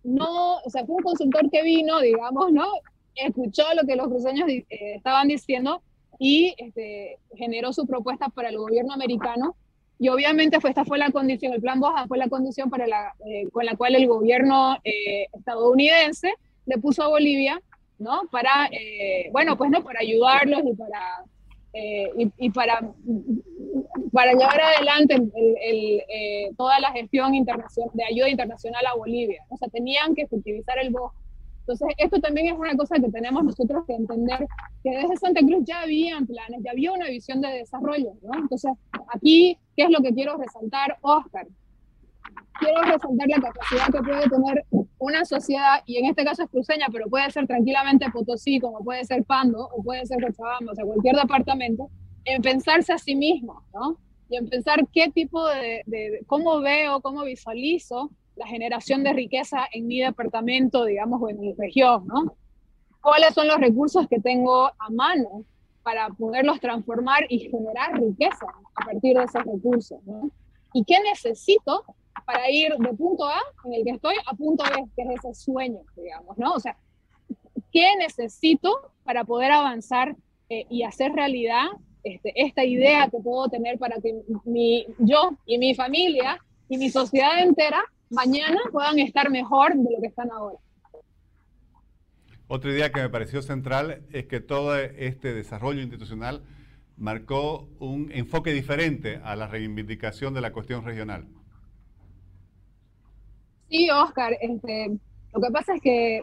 no, 0.05 0.57
o 0.57 0.71
sea, 0.71 0.85
fue 0.85 0.97
un 0.97 1.03
consultor 1.03 1.51
que 1.51 1.63
vino, 1.63 1.99
digamos, 2.01 2.53
¿no? 2.53 2.67
Escuchó 3.15 3.65
lo 3.75 3.87
que 3.87 3.97
los 3.97 4.09
cruceños 4.09 4.49
eh, 4.49 4.67
estaban 4.69 5.29
diciendo 5.29 5.83
y 6.19 6.55
este, 6.59 7.19
generó 7.35 7.73
su 7.73 7.87
propuesta 7.87 8.29
para 8.29 8.51
el 8.51 8.59
gobierno 8.59 8.93
americano. 8.93 9.57
Y 9.99 10.09
obviamente 10.09 10.61
fue, 10.61 10.71
esta 10.71 10.85
fue 10.85 10.99
la 10.99 11.11
condición, 11.11 11.55
el 11.55 11.61
plan 11.61 11.81
Bohan 11.81 12.09
fue 12.09 12.19
la 12.19 12.29
condición 12.29 12.69
para 12.69 12.87
la, 12.87 13.15
eh, 13.27 13.49
con 13.51 13.65
la 13.65 13.77
cual 13.77 13.95
el 13.95 14.07
gobierno 14.07 14.77
eh, 14.85 15.27
estadounidense 15.33 16.35
le 16.67 16.79
puso 16.79 17.03
a 17.03 17.09
Bolivia, 17.09 17.61
¿no? 17.99 18.23
Para, 18.31 18.69
bueno, 19.31 19.57
pues 19.57 19.71
no, 19.71 19.83
para 19.83 20.01
ayudarlos 20.01 20.63
y 20.67 20.75
para, 20.75 21.25
y, 22.19 22.31
y, 22.39 22.51
para 22.51 22.81
para 24.15 24.33
llevar 24.33 24.61
adelante 24.61 25.17
eh, 25.35 26.51
toda 26.57 26.79
la 26.79 26.93
gestión 26.93 27.35
internacional, 27.35 27.91
de 27.95 28.05
ayuda 28.05 28.29
internacional 28.29 28.87
a 28.87 28.95
Bolivia. 28.95 29.45
O 29.49 29.57
sea, 29.57 29.69
tenían 29.69 30.15
que 30.15 30.23
efectivizar 30.23 30.79
el 30.79 30.91
bosque. 30.91 31.19
Entonces, 31.67 31.89
esto 31.99 32.21
también 32.21 32.47
es 32.47 32.53
una 32.53 32.77
cosa 32.77 32.97
que 32.97 33.11
tenemos 33.11 33.43
nosotros 33.43 33.85
que 33.87 33.95
entender, 33.95 34.47
que 34.85 34.91
desde 34.91 35.17
Santa 35.17 35.41
Cruz 35.41 35.65
ya 35.65 35.81
habían 35.81 36.27
planes, 36.27 36.61
ya 36.63 36.71
había 36.71 36.93
una 36.93 37.09
visión 37.09 37.41
de 37.41 37.49
desarrollo, 37.49 38.13
¿no? 38.23 38.39
Entonces, 38.39 38.71
aquí, 39.13 39.59
¿qué 39.77 39.85
es 39.85 39.91
lo 39.91 40.01
que 40.01 40.15
quiero 40.15 40.37
resaltar, 40.37 40.97
Oscar? 41.01 41.49
Quiero 42.61 42.83
resaltar 42.83 43.29
la 43.29 43.41
capacidad 43.41 43.87
que 43.87 44.03
puede 44.03 44.29
tener 44.29 44.65
una 44.99 45.25
sociedad, 45.25 45.83
y 45.87 45.97
en 45.97 46.07
este 46.07 46.25
caso 46.25 46.45
es 46.45 46.51
cruceña, 46.51 46.87
pero 46.93 47.09
puede 47.09 47.29
ser 47.33 47.49
tranquilamente 47.49 48.11
Potosí, 48.13 48.61
como 48.61 48.85
puede 48.85 49.05
ser 49.05 49.25
Pando, 49.25 49.67
o 49.75 49.83
puede 49.83 50.07
ser 50.07 50.23
Cochabamba, 50.23 50.71
o 50.71 50.75
sea, 50.75 50.85
cualquier 50.85 51.17
departamento, 51.17 51.89
en 52.27 52.43
pensarse 52.43 52.93
a 52.93 52.99
sí 52.99 53.17
mismo, 53.17 53.65
¿no? 53.73 53.99
Y 54.35 54.37
en 54.37 54.49
pensar 54.49 54.85
qué 54.93 55.13
tipo 55.13 55.47
de, 55.47 55.83
de, 55.87 56.25
cómo 56.27 56.61
veo, 56.61 57.01
cómo 57.01 57.23
visualizo 57.23 58.11
la 58.35 58.49
generación 58.49 59.05
de 59.05 59.13
riqueza 59.13 59.65
en 59.73 59.87
mi 59.87 60.01
departamento, 60.01 60.85
digamos, 60.85 61.23
o 61.23 61.29
en 61.29 61.39
mi 61.39 61.53
región, 61.53 62.05
¿no? 62.09 62.35
¿Cuáles 63.01 63.33
son 63.33 63.47
los 63.47 63.59
recursos 63.59 64.09
que 64.09 64.19
tengo 64.19 64.67
a 64.67 64.91
mano 64.91 65.45
para 65.85 66.09
poderlos 66.09 66.59
transformar 66.59 67.27
y 67.29 67.39
generar 67.49 67.97
riqueza 68.01 68.47
a 68.75 68.85
partir 68.85 69.17
de 69.17 69.23
esos 69.23 69.45
recursos, 69.45 70.03
¿no? 70.05 70.29
¿Y 70.73 70.83
qué 70.83 70.97
necesito 71.05 71.85
para 72.27 72.51
ir 72.51 72.75
de 72.77 72.95
punto 72.95 73.27
A, 73.27 73.39
en 73.67 73.75
el 73.75 73.85
que 73.85 73.91
estoy, 73.91 74.17
a 74.27 74.35
punto 74.35 74.65
B, 74.65 74.85
que 74.97 75.03
es 75.03 75.25
ese 75.25 75.35
sueño, 75.35 75.79
digamos, 75.95 76.37
¿no? 76.39 76.55
O 76.55 76.59
sea, 76.59 76.77
¿qué 77.71 77.95
necesito 78.01 78.91
para 79.05 79.23
poder 79.23 79.53
avanzar 79.53 80.17
eh, 80.49 80.67
y 80.69 80.83
hacer 80.83 81.13
realidad 81.13 81.67
este, 82.05 82.33
esta 82.37 82.65
idea 82.65 83.09
que 83.11 83.19
puedo 83.19 83.49
tener 83.49 83.79
para 83.79 84.01
que 84.01 84.15
mi, 84.45 84.87
yo 84.99 85.37
y 85.47 85.59
mi 85.59 85.75
familia 85.75 86.39
y 86.69 86.77
mi 86.77 86.91
sociedad 86.91 87.43
entera 87.43 87.83
mañana 88.11 88.61
puedan 88.71 88.99
estar 88.99 89.31
mejor 89.31 89.75
de 89.75 89.91
lo 89.91 90.01
que 90.01 90.09
están 90.09 90.31
ahora. 90.31 90.59
Otra 92.47 92.71
idea 92.71 92.93
que 92.93 93.01
me 93.01 93.09
pareció 93.09 93.41
central 93.41 94.03
es 94.13 94.27
que 94.27 94.41
todo 94.41 94.77
este 94.77 95.33
desarrollo 95.33 95.81
institucional 95.81 96.43
marcó 96.97 97.69
un 97.81 98.13
enfoque 98.13 98.53
diferente 98.53 99.21
a 99.25 99.35
la 99.35 99.49
reivindicación 99.49 100.35
de 100.35 100.43
la 100.43 100.53
cuestión 100.53 100.85
regional. 100.85 101.27
Sí, 103.69 103.89
Oscar, 103.91 104.37
este, 104.41 104.91
lo 105.33 105.41
que 105.41 105.51
pasa 105.51 105.75
es 105.75 105.81
que 105.81 106.23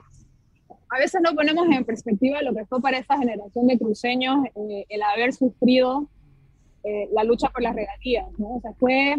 a 0.91 0.99
veces 0.99 1.21
no 1.23 1.33
ponemos 1.33 1.65
en 1.69 1.85
perspectiva 1.85 2.41
lo 2.41 2.53
que 2.53 2.65
fue 2.65 2.81
para 2.81 2.97
esa 2.97 3.17
generación 3.17 3.65
de 3.67 3.79
cruceños 3.79 4.45
eh, 4.55 4.85
el 4.89 5.01
haber 5.01 5.31
sufrido 5.31 6.09
eh, 6.83 7.07
la 7.13 7.23
lucha 7.23 7.47
por 7.47 7.61
las 7.61 7.73
regalías, 7.73 8.27
¿no? 8.37 8.55
O 8.55 8.59
sea, 8.59 8.73
fue, 8.73 9.15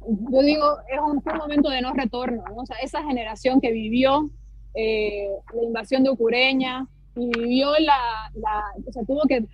yo 0.00 0.42
digo, 0.42 0.78
es 0.88 0.98
un, 0.98 1.22
momento 1.38 1.70
de 1.70 1.80
no 1.80 1.92
retorno, 1.92 2.42
¿no? 2.48 2.62
O 2.62 2.66
sea, 2.66 2.76
esa 2.82 3.04
generación 3.04 3.60
que 3.60 3.70
vivió 3.70 4.30
eh, 4.74 5.28
la 5.54 5.62
invasión 5.62 6.02
de 6.02 6.10
Ucureña 6.10 6.88
y 7.14 7.28
vivió 7.38 7.70
la, 7.78 7.98
la, 8.34 8.64
o 8.84 8.92
sea, 8.92 9.04
tuvo 9.04 9.22
que 9.28 9.44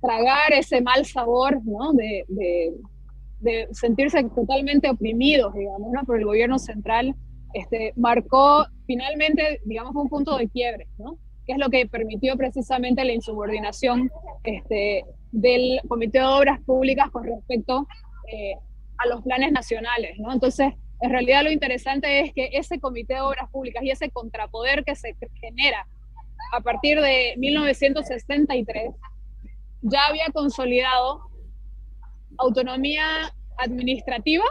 tragar 0.00 0.54
ese 0.54 0.80
mal 0.80 1.04
sabor, 1.04 1.60
¿no? 1.64 1.92
De, 1.92 2.24
de, 2.28 2.74
de 3.40 3.68
sentirse 3.72 4.24
totalmente 4.24 4.88
oprimidos, 4.88 5.52
digamos, 5.52 5.92
¿no? 5.92 6.04
Por 6.04 6.18
el 6.18 6.24
gobierno 6.24 6.58
central 6.58 7.14
este, 7.54 7.92
marcó 7.96 8.66
finalmente, 8.86 9.60
digamos, 9.64 9.94
un 9.94 10.08
punto 10.08 10.36
de 10.36 10.48
quiebre, 10.48 10.86
¿no? 10.98 11.18
que 11.46 11.52
es 11.52 11.58
lo 11.58 11.70
que 11.70 11.86
permitió 11.86 12.36
precisamente 12.36 13.04
la 13.04 13.12
insubordinación 13.12 14.10
este, 14.44 15.04
del 15.32 15.80
Comité 15.88 16.18
de 16.18 16.24
Obras 16.24 16.60
Públicas 16.60 17.10
con 17.10 17.24
respecto 17.24 17.86
eh, 18.30 18.54
a 18.98 19.06
los 19.08 19.22
planes 19.22 19.52
nacionales. 19.52 20.18
¿no? 20.18 20.32
Entonces, 20.32 20.74
en 21.00 21.10
realidad 21.10 21.44
lo 21.44 21.50
interesante 21.50 22.20
es 22.20 22.34
que 22.34 22.50
ese 22.52 22.80
Comité 22.80 23.14
de 23.14 23.20
Obras 23.20 23.48
Públicas 23.50 23.82
y 23.82 23.90
ese 23.90 24.10
contrapoder 24.10 24.84
que 24.84 24.94
se 24.94 25.16
genera 25.40 25.86
a 26.52 26.60
partir 26.60 27.00
de 27.00 27.34
1963 27.38 28.90
ya 29.82 30.06
había 30.06 30.26
consolidado 30.32 31.30
autonomía 32.38 33.32
administrativa 33.58 34.44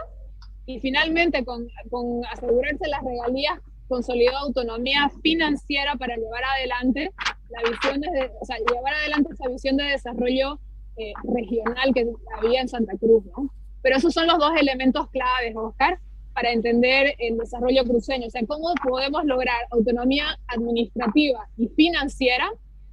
y 0.68 0.78
finalmente 0.80 1.46
con, 1.46 1.66
con 1.90 2.20
asegurarse 2.26 2.86
las 2.88 3.02
regalías 3.02 3.58
consolidó 3.88 4.36
autonomía 4.36 5.10
financiera 5.22 5.96
para 5.96 6.14
llevar 6.16 6.44
adelante 6.44 7.10
la 7.48 7.70
visión 7.70 8.02
de, 8.02 8.30
o 8.38 8.44
sea, 8.44 8.58
llevar 8.58 8.92
adelante 8.92 9.32
esa 9.32 9.48
visión 9.48 9.78
de 9.78 9.84
desarrollo 9.84 10.60
eh, 10.98 11.14
regional 11.34 11.94
que 11.94 12.06
había 12.36 12.60
en 12.60 12.68
Santa 12.68 12.92
Cruz, 12.98 13.24
¿no? 13.34 13.50
Pero 13.80 13.96
esos 13.96 14.12
son 14.12 14.26
los 14.26 14.38
dos 14.38 14.52
elementos 14.60 15.08
claves, 15.08 15.56
Oscar, 15.56 15.98
para 16.34 16.52
entender 16.52 17.14
el 17.18 17.38
desarrollo 17.38 17.84
cruceño. 17.84 18.26
O 18.26 18.30
sea, 18.30 18.42
cómo 18.46 18.74
podemos 18.86 19.24
lograr 19.24 19.56
autonomía 19.70 20.38
administrativa 20.48 21.48
y 21.56 21.68
financiera, 21.68 22.46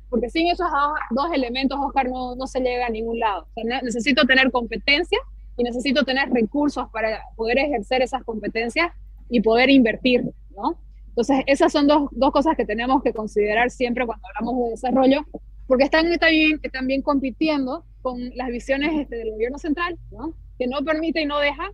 porque 0.10 0.29
sin 0.29 0.48
esos 0.48 0.67
dos 1.10 1.27
elementos, 1.34 1.77
Oscar, 1.77 2.08
no, 2.08 2.38
no 2.38 2.48
se 2.48 2.62
llega 2.62 2.86
a 2.86 2.89
ningún 2.89 3.20
lado. 3.20 3.48
O 3.50 3.53
sea, 3.53 3.82
necesito 3.82 4.24
tener 4.24 4.50
competencia 4.50 5.20
y 5.57 5.63
necesito 5.63 6.03
tener 6.03 6.29
recursos 6.29 6.88
para 6.91 7.21
poder 7.35 7.57
ejercer 7.59 8.01
esas 8.01 8.24
competencias 8.24 8.91
y 9.29 9.41
poder 9.41 9.69
invertir, 9.69 10.24
¿no? 10.55 10.77
Entonces, 11.09 11.43
esas 11.47 11.71
son 11.71 11.88
dos, 11.88 12.09
dos 12.12 12.31
cosas 12.31 12.57
que 12.57 12.65
tenemos 12.65 13.01
que 13.01 13.13
considerar 13.13 13.71
siempre 13.71 14.05
cuando 14.05 14.27
hablamos 14.27 14.65
de 14.65 14.71
desarrollo. 14.71 15.25
porque 15.65 15.85
están 15.85 16.05
también, 16.19 16.59
también 16.71 17.01
compitiendo 17.01 17.85
con 18.01 18.19
las 18.35 18.50
visiones 18.50 18.91
este, 19.00 19.15
del 19.15 19.31
gobierno 19.31 19.57
central, 19.57 19.97
¿no? 20.12 20.33
que 20.59 20.67
no 20.67 20.83
permite 20.83 21.21
y 21.21 21.25
no 21.25 21.39
deja 21.39 21.71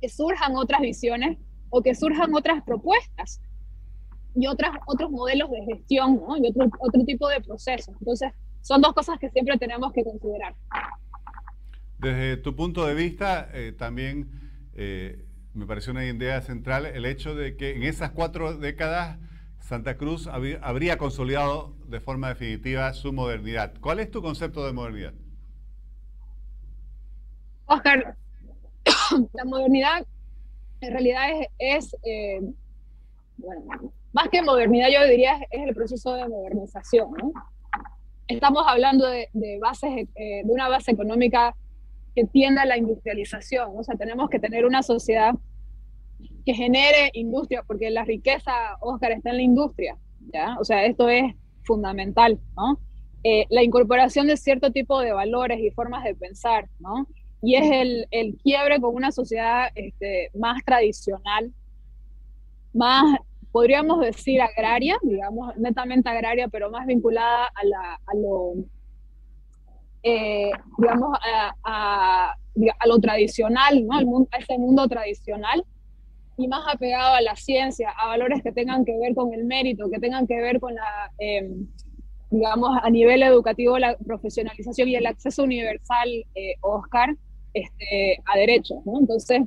que 0.00 0.08
surjan 0.08 0.56
otras 0.56 0.80
visiones 0.80 1.38
o 1.70 1.82
que 1.82 1.94
surjan 1.94 2.34
otras 2.34 2.62
propuestas 2.64 3.40
y 4.34 4.46
otras, 4.46 4.72
otros 4.86 5.10
modelos 5.10 5.50
de 5.50 5.62
gestión 5.64 6.16
¿no? 6.16 6.36
y 6.36 6.48
otro, 6.48 6.66
otro 6.80 7.04
tipo 7.04 7.28
de 7.28 7.40
procesos. 7.40 7.94
Entonces, 8.00 8.32
son 8.62 8.80
dos 8.80 8.94
cosas 8.94 9.18
que 9.18 9.30
siempre 9.30 9.58
tenemos 9.58 9.92
que 9.92 10.02
considerar. 10.02 10.54
Desde 12.04 12.36
tu 12.36 12.54
punto 12.54 12.84
de 12.84 12.92
vista, 12.92 13.48
eh, 13.54 13.72
también 13.72 14.28
eh, 14.74 15.24
me 15.54 15.64
pareció 15.64 15.90
una 15.90 16.04
idea 16.04 16.42
central 16.42 16.84
el 16.84 17.06
hecho 17.06 17.34
de 17.34 17.56
que 17.56 17.74
en 17.74 17.82
esas 17.82 18.10
cuatro 18.10 18.58
décadas 18.58 19.18
Santa 19.58 19.96
Cruz 19.96 20.26
habría 20.26 20.98
consolidado 20.98 21.74
de 21.86 22.00
forma 22.00 22.28
definitiva 22.28 22.92
su 22.92 23.14
modernidad. 23.14 23.72
¿Cuál 23.80 24.00
es 24.00 24.10
tu 24.10 24.20
concepto 24.20 24.66
de 24.66 24.74
modernidad? 24.74 25.14
Oscar, 27.64 28.16
la 29.32 29.44
modernidad 29.46 30.06
en 30.82 30.92
realidad 30.92 31.24
es, 31.58 31.96
eh, 32.04 32.42
bueno, 33.38 33.94
más 34.12 34.28
que 34.28 34.42
modernidad 34.42 34.88
yo 34.92 35.08
diría 35.08 35.38
es 35.50 35.66
el 35.66 35.74
proceso 35.74 36.12
de 36.16 36.28
modernización. 36.28 37.14
Estamos 38.28 38.62
hablando 38.66 39.06
de, 39.06 39.30
bases, 39.58 40.06
de 40.14 40.44
una 40.44 40.68
base 40.68 40.90
económica 40.90 41.54
que 42.14 42.24
tienda 42.24 42.62
a 42.62 42.66
la 42.66 42.76
industrialización, 42.76 43.72
o 43.76 43.82
sea, 43.82 43.96
tenemos 43.96 44.30
que 44.30 44.38
tener 44.38 44.64
una 44.64 44.82
sociedad 44.82 45.34
que 46.44 46.54
genere 46.54 47.10
industria, 47.14 47.62
porque 47.66 47.90
la 47.90 48.04
riqueza, 48.04 48.52
Oscar, 48.80 49.12
está 49.12 49.30
en 49.30 49.36
la 49.36 49.42
industria, 49.42 49.96
¿ya? 50.32 50.56
O 50.60 50.64
sea, 50.64 50.84
esto 50.84 51.08
es 51.08 51.34
fundamental, 51.62 52.38
¿no? 52.56 52.78
Eh, 53.24 53.46
la 53.48 53.62
incorporación 53.62 54.26
de 54.26 54.36
cierto 54.36 54.70
tipo 54.70 55.00
de 55.00 55.12
valores 55.12 55.58
y 55.58 55.70
formas 55.70 56.04
de 56.04 56.14
pensar, 56.14 56.68
¿no? 56.78 57.08
Y 57.42 57.56
es 57.56 57.70
el, 57.70 58.06
el 58.10 58.36
quiebre 58.36 58.80
con 58.80 58.94
una 58.94 59.12
sociedad 59.12 59.68
este, 59.74 60.30
más 60.34 60.62
tradicional, 60.64 61.52
más, 62.72 63.18
podríamos 63.50 64.00
decir, 64.00 64.40
agraria, 64.42 64.98
digamos, 65.02 65.56
netamente 65.56 66.08
agraria, 66.08 66.48
pero 66.48 66.70
más 66.70 66.86
vinculada 66.86 67.46
a, 67.46 67.64
la, 67.64 67.94
a 68.06 68.16
lo, 68.16 68.54
eh, 70.04 70.50
digamos, 70.78 71.18
a, 71.18 71.54
a, 71.64 72.32
a, 72.32 72.86
lo 72.86 72.98
tradicional, 72.98 73.86
¿no? 73.86 74.00
mundo, 74.02 74.28
a 74.32 74.36
ese 74.36 74.58
mundo 74.58 74.86
tradicional, 74.86 75.64
y 76.36 76.46
más 76.46 76.62
apegado 76.72 77.14
a 77.14 77.22
la 77.22 77.34
ciencia, 77.36 77.90
a 77.90 78.08
valores 78.08 78.42
que 78.42 78.52
tengan 78.52 78.84
que 78.84 78.96
ver 78.98 79.14
con 79.14 79.32
el 79.32 79.44
mérito, 79.44 79.88
que 79.90 79.98
tengan 79.98 80.26
que 80.26 80.36
ver 80.36 80.60
con 80.60 80.74
la, 80.74 81.10
em, 81.18 81.66
digamos, 82.30 82.76
a 82.82 82.90
nivel 82.90 83.22
educativo, 83.22 83.78
la 83.78 83.96
profesionalización 83.96 84.88
y 84.88 84.96
el 84.96 85.06
acceso 85.06 85.42
universal, 85.42 86.08
eh, 86.34 86.54
Oscar, 86.60 87.16
este, 87.54 88.20
a 88.26 88.36
derechos, 88.36 88.84
¿no? 88.84 88.98
Entonces, 88.98 89.42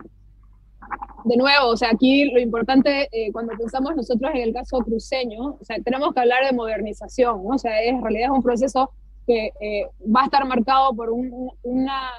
de 1.26 1.38
nuevo, 1.38 1.68
o 1.68 1.78
sea, 1.78 1.90
aquí 1.92 2.32
lo 2.32 2.40
importante 2.40 3.10
eh, 3.12 3.32
cuando 3.32 3.54
pensamos 3.58 3.96
nosotros 3.96 4.32
en 4.34 4.42
el 4.42 4.54
caso 4.54 4.80
cruceño, 4.80 5.58
o 5.60 5.64
sea, 5.64 5.78
tenemos 5.84 6.14
que 6.14 6.22
hablar 6.22 6.46
de 6.46 6.54
modernización, 6.54 7.44
¿no? 7.44 7.56
O 7.56 7.58
sea, 7.58 7.80
es, 7.84 7.90
en 7.90 8.02
realidad 8.02 8.32
es 8.32 8.38
un 8.38 8.44
proceso 8.44 8.92
que 9.28 9.52
eh, 9.60 9.88
va 10.04 10.22
a 10.22 10.26
estar 10.26 10.46
marcado 10.46 10.96
por 10.96 11.12
un, 11.12 11.52
una, 11.62 12.12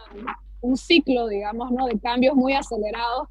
un 0.61 0.77
ciclo, 0.77 1.27
digamos, 1.27 1.73
¿no? 1.73 1.87
De 1.87 1.99
cambios 1.99 2.37
muy 2.37 2.53
acelerados 2.53 3.29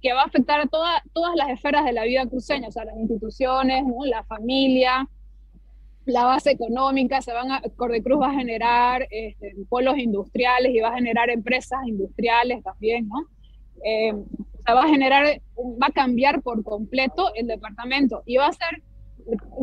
que 0.00 0.12
va 0.12 0.22
a 0.22 0.26
afectar 0.26 0.60
a 0.60 0.66
toda, 0.66 1.02
todas 1.12 1.34
las 1.36 1.50
esferas 1.50 1.84
de 1.84 1.92
la 1.92 2.04
vida 2.04 2.26
cruceña, 2.26 2.68
o 2.68 2.72
sea, 2.72 2.84
las 2.84 2.96
instituciones, 2.96 3.84
¿no? 3.84 4.04
la 4.04 4.24
familia, 4.24 5.08
la 6.04 6.24
base 6.24 6.50
económica, 6.50 7.20
se 7.20 7.32
van 7.32 7.50
a, 7.50 7.62
Cordecruz 7.76 8.20
va 8.20 8.30
a 8.30 8.34
generar 8.34 9.06
este, 9.10 9.54
polos 9.68 9.98
industriales 9.98 10.72
y 10.72 10.80
va 10.80 10.88
a 10.90 10.94
generar 10.94 11.30
empresas 11.30 11.80
industriales 11.86 12.62
también, 12.62 13.08
¿no? 13.08 13.26
Eh, 13.84 14.12
o 14.12 14.62
sea, 14.64 14.74
va 14.74 14.84
a 14.84 14.88
generar, 14.88 15.40
va 15.56 15.88
a 15.88 15.92
cambiar 15.92 16.42
por 16.42 16.62
completo 16.62 17.32
el 17.34 17.46
departamento 17.46 18.22
y 18.24 18.36
va 18.36 18.46
a 18.46 18.50
hacer 18.50 18.82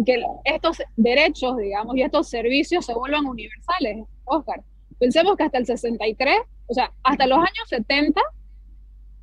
que 0.06 0.24
estos 0.46 0.82
derechos, 0.96 1.58
digamos, 1.58 1.96
y 1.96 2.02
estos 2.02 2.30
servicios 2.30 2.86
se 2.86 2.94
vuelvan 2.94 3.26
universales, 3.26 4.06
Oscar. 4.26 4.62
Pensemos 5.00 5.36
que 5.36 5.44
hasta 5.44 5.58
el 5.58 5.66
63, 5.66 6.38
o 6.68 6.74
sea, 6.74 6.92
hasta 7.04 7.28
los 7.28 7.38
años 7.38 7.68
70, 7.68 8.22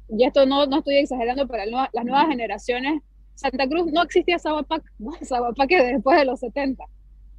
y 0.09 0.25
esto 0.25 0.47
no, 0.47 0.67
no 0.67 0.79
estoy 0.79 0.97
exagerando 0.97 1.47
para 1.47 1.67
las 1.67 2.05
nuevas 2.05 2.29
generaciones, 2.29 3.03
Santa 3.35 3.67
Cruz 3.67 3.91
no 3.91 4.03
existía 4.03 4.39
Zaguapac, 4.39 4.83
¿no? 4.99 5.13
Zaguapac 5.25 5.71
es 5.71 5.93
después 5.93 6.19
de 6.19 6.25
los 6.27 6.41
70. 6.41 6.85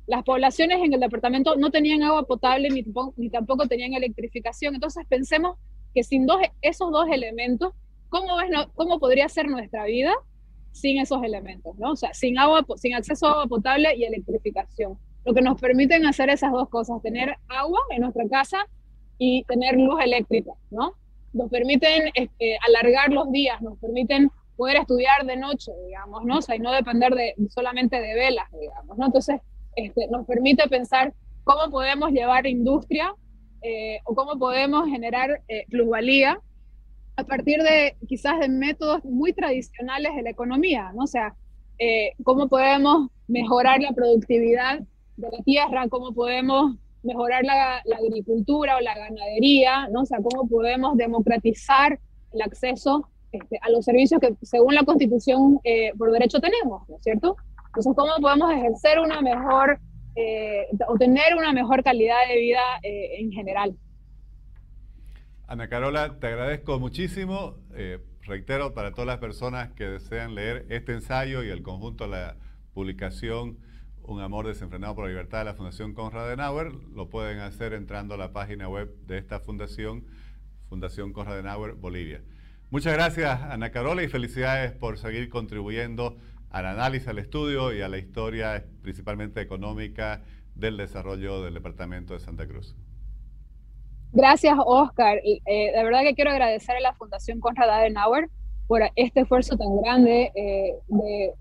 Las 0.07 0.23
poblaciones 0.23 0.79
en 0.83 0.93
el 0.93 0.99
departamento 0.99 1.55
no 1.55 1.69
tenían 1.69 2.01
agua 2.03 2.23
potable 2.23 2.69
ni, 2.69 2.83
ni 3.17 3.29
tampoco 3.29 3.67
tenían 3.67 3.93
electrificación. 3.93 4.73
Entonces 4.73 5.05
pensemos 5.07 5.57
que 5.93 6.03
sin 6.03 6.25
dos, 6.25 6.41
esos 6.61 6.91
dos 6.91 7.07
elementos, 7.09 7.73
¿cómo, 8.09 8.39
es, 8.41 8.49
¿cómo 8.73 8.99
podría 8.99 9.29
ser 9.29 9.47
nuestra 9.47 9.85
vida 9.85 10.13
sin 10.71 10.99
esos 10.99 11.23
elementos? 11.23 11.77
¿no? 11.77 11.91
O 11.91 11.95
sea, 11.95 12.13
sin, 12.13 12.37
agua, 12.37 12.65
sin 12.75 12.93
acceso 12.95 13.27
a 13.27 13.31
agua 13.31 13.47
potable 13.47 13.95
y 13.95 14.03
electrificación. 14.03 14.97
Lo 15.25 15.33
que 15.33 15.41
nos 15.41 15.59
permiten 15.59 16.05
hacer 16.05 16.29
esas 16.29 16.51
dos 16.51 16.69
cosas, 16.69 17.01
tener 17.01 17.35
agua 17.47 17.79
en 17.91 18.01
nuestra 18.01 18.27
casa 18.27 18.65
y 19.17 19.43
tener 19.43 19.75
luz 19.75 20.01
eléctrica, 20.01 20.51
¿no? 20.71 20.95
nos 21.33 21.49
permiten 21.49 22.11
este, 22.13 22.57
alargar 22.67 23.11
los 23.11 23.31
días, 23.31 23.61
nos 23.61 23.77
permiten 23.79 24.29
poder 24.57 24.77
estudiar 24.77 25.25
de 25.25 25.37
noche, 25.37 25.71
digamos, 25.85 26.23
¿no? 26.25 26.37
O 26.37 26.41
sea, 26.41 26.55
y 26.55 26.59
no 26.59 26.71
depender 26.71 27.13
de, 27.13 27.35
solamente 27.49 27.99
de 27.99 28.13
velas, 28.13 28.45
digamos, 28.59 28.97
¿no? 28.97 29.05
Entonces, 29.05 29.39
este, 29.75 30.07
nos 30.07 30.25
permite 30.27 30.67
pensar 30.67 31.13
cómo 31.43 31.71
podemos 31.71 32.11
llevar 32.11 32.45
industria 32.45 33.13
eh, 33.61 33.99
o 34.05 34.13
cómo 34.13 34.37
podemos 34.37 34.87
generar 34.87 35.41
eh, 35.47 35.65
plusvalía 35.69 36.39
a 37.21 37.25
partir 37.25 37.61
de 37.61 37.95
quizás 38.07 38.39
de 38.39 38.49
métodos 38.49 39.03
muy 39.05 39.33
tradicionales 39.33 40.15
de 40.15 40.23
la 40.23 40.29
economía, 40.31 40.91
¿no? 40.93 41.03
O 41.03 41.07
sea, 41.07 41.35
eh, 41.79 42.11
cómo 42.23 42.47
podemos 42.47 43.09
mejorar 43.27 43.79
la 43.79 43.91
productividad 43.91 44.79
de 45.17 45.29
la 45.31 45.43
tierra, 45.43 45.87
cómo 45.87 46.13
podemos 46.13 46.75
mejorar 47.03 47.43
la, 47.43 47.77
agricultura 47.77 48.77
o 48.77 48.81
la 48.81 48.95
ganadería, 48.95 49.87
¿no? 49.89 50.01
O 50.01 50.05
sea, 50.05 50.19
cómo 50.21 50.47
podemos 50.47 50.97
democratizar 50.97 51.99
el 52.33 52.41
acceso 52.41 53.07
este, 53.31 53.59
a 53.61 53.69
los 53.69 53.85
servicios 53.85 54.19
que 54.19 54.35
según 54.41 54.75
la 54.75 54.83
Constitución 54.83 55.59
eh, 55.63 55.91
por 55.97 56.11
derecho 56.11 56.39
tenemos, 56.39 56.87
¿no 56.89 56.97
es 56.97 57.03
cierto? 57.03 57.37
Entonces, 57.67 57.93
¿cómo 57.95 58.11
podemos 58.21 58.51
ejercer 58.51 58.99
una 58.99 59.21
mejor, 59.21 59.79
eh, 60.15 60.67
una 61.37 61.53
mejor 61.53 61.83
calidad 61.83 62.27
de 62.27 62.37
vida 62.37 62.61
eh, 62.83 63.19
en 63.19 63.31
general? 63.31 63.75
Ana 65.51 65.67
Carola, 65.67 66.17
te 66.17 66.27
agradezco 66.27 66.79
muchísimo. 66.79 67.57
reitero, 68.21 68.73
para 68.73 68.91
todas 68.91 69.07
las 69.07 69.17
personas 69.17 69.73
que 69.73 69.83
desean 69.83 70.33
leer 70.33 70.65
este 70.69 70.93
ensayo 70.93 71.43
y 71.43 71.49
el 71.49 71.61
conjunto 71.61 72.05
de 72.05 72.11
la 72.11 72.37
publicación, 72.73 73.57
un 74.01 74.21
amor 74.21 74.47
desenfrenado 74.47 74.95
por 74.95 75.03
la 75.03 75.09
libertad 75.09 75.39
de 75.39 75.43
la 75.43 75.53
Fundación 75.53 75.93
Conrad 75.93 76.27
Adenauer. 76.27 76.71
Lo 76.95 77.09
pueden 77.09 77.39
hacer 77.39 77.73
entrando 77.73 78.13
a 78.13 78.17
la 78.17 78.31
página 78.31 78.69
web 78.69 78.95
de 79.07 79.17
esta 79.17 79.41
fundación, 79.41 80.05
Fundación 80.69 81.11
Conrad 81.11 81.33
Adenauer 81.33 81.73
Bolivia. 81.73 82.21
Muchas 82.69 82.93
gracias, 82.93 83.41
Ana 83.41 83.71
Carola, 83.71 84.03
y 84.03 84.07
felicidades 84.07 84.71
por 84.71 84.97
seguir 84.99 85.27
contribuyendo 85.27 86.15
al 86.49 86.65
análisis, 86.65 87.09
al 87.09 87.19
estudio 87.19 87.75
y 87.75 87.81
a 87.81 87.89
la 87.89 87.97
historia, 87.97 88.63
principalmente 88.81 89.41
económica, 89.41 90.23
del 90.55 90.77
desarrollo 90.77 91.43
del 91.43 91.55
Departamento 91.55 92.13
de 92.13 92.21
Santa 92.21 92.47
Cruz. 92.47 92.73
Gracias, 94.13 94.55
Oscar. 94.65 95.19
Eh, 95.23 95.71
de 95.73 95.83
verdad 95.83 96.01
que 96.01 96.15
quiero 96.15 96.31
agradecer 96.31 96.75
a 96.75 96.81
la 96.81 96.93
Fundación 96.93 97.39
Conrad 97.39 97.69
Adenauer 97.69 98.29
por 98.67 98.81
este 98.95 99.21
esfuerzo 99.21 99.57
tan 99.57 99.81
grande 99.81 100.31
eh, 100.35 100.75
de 100.87 101.33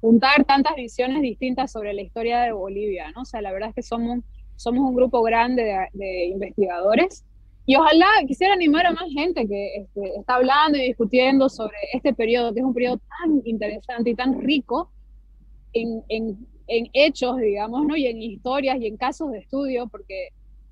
juntar 0.00 0.44
tantas 0.44 0.76
visiones 0.76 1.22
distintas 1.22 1.72
sobre 1.72 1.94
la 1.94 2.02
historia 2.02 2.40
de 2.40 2.52
Bolivia, 2.52 3.10
¿no? 3.12 3.22
O 3.22 3.24
sea, 3.24 3.40
la 3.40 3.52
verdad 3.52 3.70
es 3.70 3.74
que 3.74 3.82
somos, 3.82 4.20
somos 4.56 4.88
un 4.88 4.94
grupo 4.94 5.22
grande 5.22 5.88
de, 5.92 6.24
investigadores 6.26 7.24
y 7.66 7.76
ojalá 7.76 8.06
quisiera 8.26 8.54
animar 8.54 8.86
a 8.86 8.92
más 8.92 9.10
gente 9.12 9.46
que 9.46 9.76
este, 9.76 10.18
está 10.18 10.36
hablando 10.36 10.78
y 10.78 10.82
discutiendo 10.82 11.48
sobre 11.48 11.76
este 11.92 12.12
periodo, 12.12 12.52
que 12.52 12.60
es 12.60 12.66
un 12.66 12.74
periodo 12.74 12.98
tan 12.98 13.42
interesante 13.44 14.10
y 14.10 14.14
tan 14.14 14.40
rico 14.40 14.90
en, 15.72 16.02
en, 16.08 16.46
en 16.66 16.88
hechos, 16.92 17.38
digamos, 17.38 17.86
¿no? 17.86 17.96
Y 17.96 18.06
en 18.06 18.22
historias 18.22 18.78
y 18.80 18.86
en 18.86 18.96
casos 18.96 19.30
de 19.32 19.38
estudio, 19.38 19.86
porque 19.88 20.30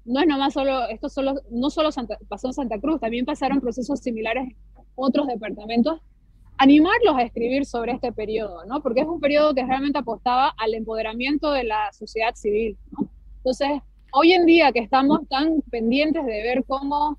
no 0.09 0.21
es 0.21 0.27
nomás 0.27 0.55
solo, 0.55 0.88
esto 0.88 1.11
solo, 1.11 1.35
no 1.51 1.68
solo 1.68 1.90
pasó 2.29 2.49
en 2.49 2.55
Santa 2.55 2.81
Cruz, 2.81 2.99
también 2.99 3.27
pasaron 3.27 3.61
procesos 3.61 4.01
similares 4.01 4.55
otros 4.94 5.27
departamentos, 5.27 6.01
animarlos 6.57 7.14
a 7.16 7.23
escribir 7.23 7.66
sobre 7.66 7.92
este 7.92 8.11
periodo, 8.11 8.64
¿no? 8.64 8.83
Porque 8.83 9.03
es 9.03 9.07
un 9.07 9.21
periodo 9.21 9.55
que 9.55 9.64
realmente 9.64 9.99
apostaba 9.99 10.55
al 10.57 10.73
empoderamiento 10.73 11.53
de 11.53 11.64
la 11.64 11.92
sociedad 11.92 12.35
civil, 12.35 12.79
¿no? 12.90 13.07
Entonces, 13.37 13.68
hoy 14.12 14.33
en 14.33 14.47
día 14.47 14.73
que 14.73 14.81
estamos 14.81 15.29
tan 15.29 15.61
pendientes 15.71 16.25
de 16.25 16.42
ver 16.42 16.64
cómo, 16.66 17.18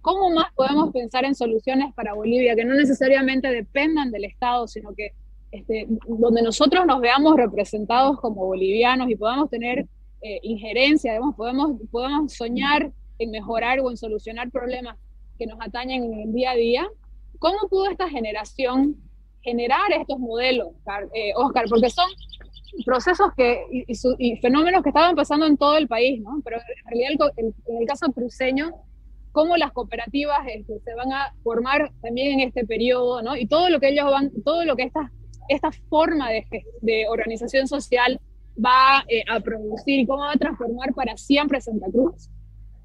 cómo 0.00 0.30
más 0.30 0.52
podemos 0.54 0.92
pensar 0.92 1.24
en 1.24 1.34
soluciones 1.34 1.92
para 1.94 2.14
Bolivia, 2.14 2.54
que 2.54 2.64
no 2.64 2.74
necesariamente 2.74 3.48
dependan 3.48 4.12
del 4.12 4.24
Estado, 4.24 4.68
sino 4.68 4.94
que 4.94 5.12
este, 5.50 5.88
donde 6.06 6.42
nosotros 6.42 6.86
nos 6.86 7.00
veamos 7.00 7.34
representados 7.36 8.20
como 8.20 8.46
bolivianos 8.46 9.10
y 9.10 9.16
podamos 9.16 9.50
tener 9.50 9.88
eh, 10.22 10.40
injerencia, 10.42 11.12
digamos, 11.12 11.34
podemos, 11.34 11.72
podemos 11.90 12.32
soñar 12.32 12.92
en 13.18 13.30
mejorar 13.30 13.80
o 13.80 13.90
en 13.90 13.96
solucionar 13.96 14.50
problemas 14.50 14.96
que 15.38 15.46
nos 15.46 15.58
atañen 15.60 16.04
en 16.04 16.20
el 16.20 16.32
día 16.32 16.52
a 16.52 16.56
día. 16.56 16.88
¿Cómo 17.38 17.68
pudo 17.68 17.90
esta 17.90 18.08
generación 18.08 18.96
generar 19.42 19.92
estos 19.98 20.18
modelos, 20.18 20.68
Oscar? 21.36 21.64
Porque 21.68 21.88
son 21.88 22.08
procesos 22.84 23.28
que, 23.36 23.64
y, 23.70 24.36
fenómenos 24.36 24.82
que 24.82 24.90
estaban 24.90 25.16
pasando 25.16 25.46
en 25.46 25.56
todo 25.56 25.76
el 25.76 25.88
país, 25.88 26.20
¿no? 26.20 26.40
Pero 26.44 26.58
en 26.58 26.90
realidad 26.90 27.32
en 27.36 27.76
el 27.80 27.86
caso 27.86 28.12
cruceño, 28.12 28.74
cómo 29.32 29.56
las 29.56 29.72
cooperativas 29.72 30.40
este, 30.48 30.80
se 30.80 30.94
van 30.94 31.12
a 31.12 31.34
formar 31.42 31.92
también 32.00 32.40
en 32.40 32.48
este 32.48 32.66
periodo, 32.66 33.22
¿no? 33.22 33.36
Y 33.36 33.46
todo 33.46 33.68
lo 33.68 33.80
que 33.80 33.88
ellos 33.88 34.10
van, 34.10 34.30
todo 34.44 34.64
lo 34.64 34.76
que 34.76 34.84
esta, 34.84 35.10
esta 35.48 35.70
forma 35.88 36.30
de, 36.30 36.44
de 36.80 37.08
organización 37.08 37.68
social 37.68 38.20
va 38.64 39.04
eh, 39.08 39.24
a 39.28 39.40
producir 39.40 40.00
y 40.00 40.06
cómo 40.06 40.22
va 40.22 40.32
a 40.32 40.36
transformar 40.36 40.92
para 40.94 41.16
siempre 41.16 41.60
Santa 41.60 41.86
Cruz. 41.90 42.30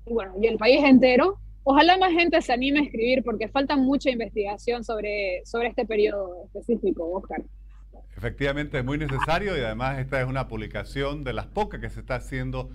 Y 0.05 0.13
bueno, 0.13 0.33
y 0.41 0.47
el 0.47 0.57
país 0.57 0.83
entero. 0.83 1.39
Ojalá 1.63 1.97
más 1.97 2.11
gente 2.11 2.39
se 2.41 2.53
anime 2.53 2.79
a 2.79 2.83
escribir 2.83 3.23
porque 3.23 3.47
falta 3.47 3.75
mucha 3.75 4.11
investigación 4.11 4.83
sobre, 4.83 5.41
sobre 5.45 5.69
este 5.69 5.85
periodo 5.85 6.45
específico, 6.45 7.09
Oscar. 7.11 7.43
Efectivamente, 8.15 8.79
es 8.79 8.85
muy 8.85 8.97
necesario 8.97 9.57
y 9.57 9.61
además 9.61 9.99
esta 9.99 10.21
es 10.21 10.27
una 10.27 10.47
publicación 10.47 11.23
de 11.23 11.33
las 11.33 11.47
pocas 11.47 11.81
que 11.81 11.89
se 11.89 11.99
está 11.99 12.15
haciendo 12.15 12.69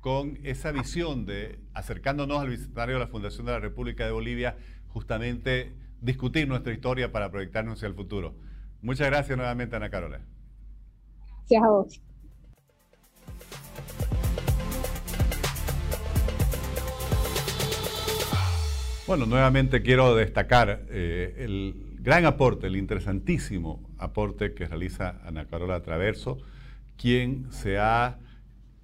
con 0.00 0.38
esa 0.44 0.70
visión 0.70 1.24
de 1.24 1.58
acercándonos 1.72 2.38
al 2.38 2.50
Bicentenario 2.50 2.96
de 2.96 3.00
la 3.00 3.06
Fundación 3.06 3.46
de 3.46 3.52
la 3.52 3.60
República 3.60 4.04
de 4.04 4.12
Bolivia, 4.12 4.56
justamente 4.88 5.72
discutir 6.02 6.46
nuestra 6.46 6.74
historia 6.74 7.10
para 7.10 7.30
proyectarnos 7.30 7.78
hacia 7.78 7.88
el 7.88 7.94
futuro. 7.94 8.34
Muchas 8.82 9.08
gracias 9.08 9.36
nuevamente, 9.38 9.74
Ana 9.74 9.88
Carola. 9.88 10.20
Gracias 11.38 11.62
a 11.62 11.68
vos. 11.68 12.02
Bueno, 19.06 19.26
nuevamente 19.26 19.82
quiero 19.82 20.16
destacar 20.16 20.86
eh, 20.88 21.34
el 21.36 21.74
gran 21.98 22.24
aporte, 22.24 22.68
el 22.68 22.76
interesantísimo 22.76 23.82
aporte 23.98 24.54
que 24.54 24.66
realiza 24.66 25.20
Ana 25.26 25.44
Carola 25.44 25.82
Traverso, 25.82 26.38
quien 26.96 27.52
se 27.52 27.76
ha 27.78 28.18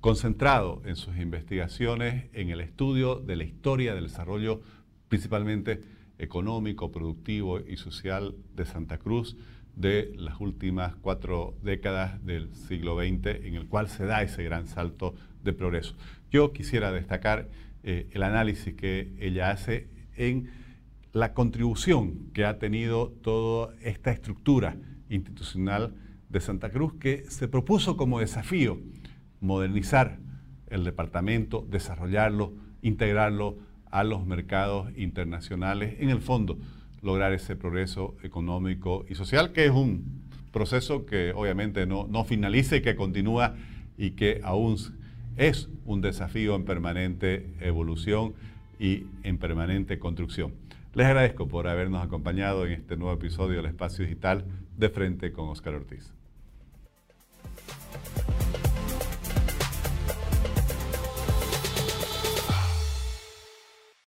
concentrado 0.00 0.82
en 0.84 0.96
sus 0.96 1.16
investigaciones 1.16 2.26
en 2.34 2.50
el 2.50 2.60
estudio 2.60 3.16
de 3.16 3.36
la 3.36 3.44
historia 3.44 3.94
del 3.94 4.08
desarrollo 4.08 4.60
principalmente 5.08 5.80
económico, 6.18 6.92
productivo 6.92 7.58
y 7.58 7.78
social 7.78 8.34
de 8.54 8.66
Santa 8.66 8.98
Cruz 8.98 9.38
de 9.74 10.12
las 10.16 10.38
últimas 10.38 10.96
cuatro 10.96 11.54
décadas 11.62 12.22
del 12.26 12.54
siglo 12.54 12.98
XX 12.98 13.42
en 13.42 13.54
el 13.54 13.68
cual 13.68 13.88
se 13.88 14.04
da 14.04 14.22
ese 14.22 14.44
gran 14.44 14.66
salto 14.66 15.14
de 15.42 15.54
progreso. 15.54 15.96
Yo 16.30 16.52
quisiera 16.52 16.92
destacar 16.92 17.48
eh, 17.82 18.08
el 18.10 18.22
análisis 18.22 18.74
que 18.74 19.14
ella 19.18 19.50
hace 19.50 19.88
en 20.20 20.50
la 21.12 21.32
contribución 21.32 22.30
que 22.34 22.44
ha 22.44 22.58
tenido 22.58 23.08
toda 23.22 23.74
esta 23.82 24.12
estructura 24.12 24.76
institucional 25.08 25.94
de 26.28 26.40
Santa 26.40 26.70
Cruz 26.70 26.94
que 27.00 27.24
se 27.28 27.48
propuso 27.48 27.96
como 27.96 28.20
desafío 28.20 28.78
modernizar 29.40 30.18
el 30.68 30.84
departamento, 30.84 31.66
desarrollarlo, 31.68 32.52
integrarlo 32.82 33.58
a 33.90 34.04
los 34.04 34.24
mercados 34.24 34.88
internacionales, 34.96 35.96
en 35.98 36.10
el 36.10 36.20
fondo 36.20 36.58
lograr 37.02 37.32
ese 37.32 37.56
progreso 37.56 38.14
económico 38.22 39.04
y 39.08 39.14
social, 39.14 39.52
que 39.52 39.64
es 39.64 39.72
un 39.72 40.22
proceso 40.52 41.06
que 41.06 41.32
obviamente 41.34 41.86
no, 41.86 42.06
no 42.08 42.24
finaliza 42.24 42.76
y 42.76 42.82
que 42.82 42.94
continúa 42.94 43.56
y 43.96 44.12
que 44.12 44.40
aún 44.44 44.76
es 45.36 45.70
un 45.86 46.02
desafío 46.02 46.54
en 46.54 46.64
permanente 46.64 47.54
evolución 47.60 48.34
y 48.80 49.06
en 49.22 49.38
permanente 49.38 50.00
construcción. 50.00 50.54
Les 50.94 51.06
agradezco 51.06 51.46
por 51.46 51.68
habernos 51.68 52.02
acompañado 52.02 52.66
en 52.66 52.72
este 52.72 52.96
nuevo 52.96 53.14
episodio 53.14 53.58
del 53.58 53.66
Espacio 53.66 54.04
Digital 54.04 54.44
de 54.76 54.88
Frente 54.88 55.30
con 55.32 55.48
Oscar 55.50 55.74
Ortiz. 55.74 56.12